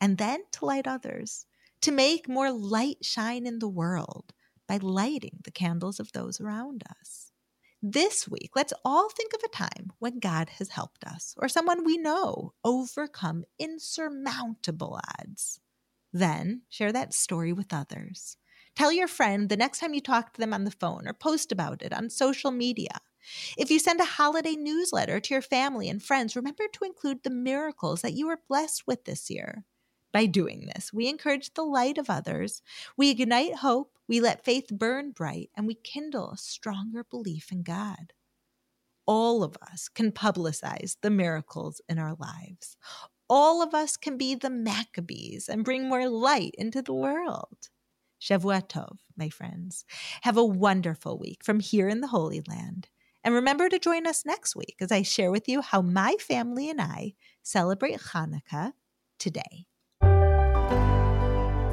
and 0.00 0.18
then 0.18 0.40
to 0.52 0.64
light 0.64 0.88
others, 0.88 1.46
to 1.82 1.92
make 1.92 2.28
more 2.28 2.50
light 2.50 2.98
shine 3.02 3.46
in 3.46 3.58
the 3.58 3.68
world 3.68 4.32
by 4.66 4.78
lighting 4.78 5.38
the 5.44 5.50
candles 5.50 6.00
of 6.00 6.12
those 6.12 6.40
around 6.40 6.82
us. 7.00 7.32
This 7.82 8.28
week, 8.28 8.52
let's 8.54 8.72
all 8.84 9.10
think 9.10 9.32
of 9.34 9.40
a 9.44 9.48
time 9.48 9.92
when 9.98 10.20
God 10.20 10.48
has 10.58 10.68
helped 10.68 11.04
us 11.04 11.34
or 11.36 11.48
someone 11.48 11.84
we 11.84 11.98
know 11.98 12.54
overcome 12.64 13.44
insurmountable 13.58 15.00
odds. 15.18 15.60
Then 16.12 16.62
share 16.68 16.92
that 16.92 17.12
story 17.12 17.52
with 17.52 17.72
others. 17.72 18.36
Tell 18.76 18.92
your 18.92 19.08
friend 19.08 19.48
the 19.48 19.56
next 19.56 19.80
time 19.80 19.94
you 19.94 20.00
talk 20.00 20.32
to 20.32 20.40
them 20.40 20.54
on 20.54 20.62
the 20.62 20.70
phone 20.70 21.08
or 21.08 21.12
post 21.12 21.50
about 21.50 21.82
it 21.82 21.92
on 21.92 22.08
social 22.08 22.52
media. 22.52 23.00
If 23.58 23.70
you 23.70 23.78
send 23.78 24.00
a 24.00 24.04
holiday 24.04 24.54
newsletter 24.54 25.18
to 25.18 25.34
your 25.34 25.42
family 25.42 25.88
and 25.88 26.02
friends, 26.02 26.36
remember 26.36 26.64
to 26.72 26.84
include 26.84 27.22
the 27.22 27.30
miracles 27.30 28.02
that 28.02 28.14
you 28.14 28.28
were 28.28 28.40
blessed 28.48 28.86
with 28.86 29.04
this 29.04 29.28
year. 29.28 29.64
By 30.12 30.26
doing 30.26 30.66
this, 30.66 30.92
we 30.92 31.08
encourage 31.08 31.54
the 31.54 31.62
light 31.62 31.96
of 31.96 32.10
others, 32.10 32.62
we 32.96 33.10
ignite 33.10 33.56
hope, 33.56 33.96
we 34.06 34.20
let 34.20 34.44
faith 34.44 34.68
burn 34.70 35.12
bright, 35.12 35.50
and 35.56 35.66
we 35.66 35.74
kindle 35.74 36.32
a 36.32 36.36
stronger 36.36 37.02
belief 37.02 37.50
in 37.50 37.62
God. 37.62 38.12
All 39.06 39.42
of 39.42 39.56
us 39.62 39.88
can 39.88 40.12
publicize 40.12 40.96
the 41.00 41.10
miracles 41.10 41.80
in 41.88 41.98
our 41.98 42.14
lives. 42.14 42.76
All 43.28 43.62
of 43.62 43.74
us 43.74 43.96
can 43.96 44.18
be 44.18 44.34
the 44.34 44.50
Maccabees 44.50 45.48
and 45.48 45.64
bring 45.64 45.88
more 45.88 46.08
light 46.08 46.54
into 46.58 46.82
the 46.82 46.92
world. 46.92 47.70
Shavua 48.20 48.68
Tov, 48.68 48.98
my 49.16 49.28
friends. 49.30 49.84
Have 50.22 50.36
a 50.36 50.44
wonderful 50.44 51.18
week 51.18 51.42
from 51.42 51.58
here 51.58 51.88
in 51.88 52.00
the 52.00 52.08
Holy 52.08 52.42
Land. 52.46 52.88
And 53.24 53.34
remember 53.34 53.68
to 53.68 53.78
join 53.78 54.06
us 54.06 54.26
next 54.26 54.54
week 54.54 54.76
as 54.80 54.92
I 54.92 55.02
share 55.02 55.30
with 55.30 55.48
you 55.48 55.62
how 55.62 55.80
my 55.80 56.14
family 56.20 56.68
and 56.68 56.80
I 56.80 57.14
celebrate 57.42 57.98
Hanukkah 57.98 58.74
today. 59.18 59.66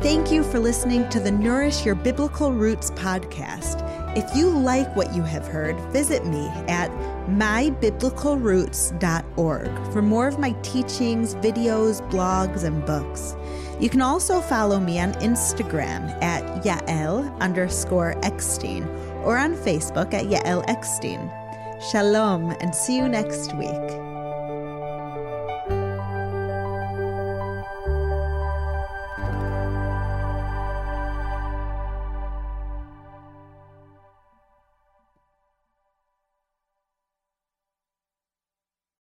Thank 0.01 0.31
you 0.31 0.43
for 0.43 0.59
listening 0.59 1.09
to 1.09 1.19
the 1.19 1.29
Nourish 1.29 1.85
Your 1.85 1.93
Biblical 1.93 2.53
Roots 2.53 2.89
podcast. 2.91 3.83
If 4.17 4.33
you 4.33 4.49
like 4.49 4.95
what 4.95 5.13
you 5.13 5.23
have 5.23 5.45
heard, 5.45 5.77
visit 5.91 6.25
me 6.25 6.47
at 6.69 6.89
mybiblicalroots.org 7.27 9.91
for 9.91 10.01
more 10.01 10.29
of 10.29 10.39
my 10.39 10.51
teachings, 10.61 11.35
videos, 11.35 11.99
blogs, 12.09 12.63
and 12.63 12.85
books. 12.85 13.35
You 13.81 13.89
can 13.89 14.01
also 14.01 14.39
follow 14.39 14.79
me 14.79 15.01
on 15.01 15.11
Instagram 15.15 16.09
at 16.23 16.63
Yael 16.63 17.37
underscore 17.41 18.15
Eckstein 18.23 18.87
or 19.25 19.37
on 19.37 19.53
Facebook 19.53 20.13
at 20.13 20.27
Yael 20.27 20.63
Eckstein. 20.69 21.29
Shalom 21.91 22.51
and 22.61 22.73
see 22.73 22.95
you 22.95 23.09
next 23.09 23.53
week. 23.57 24.08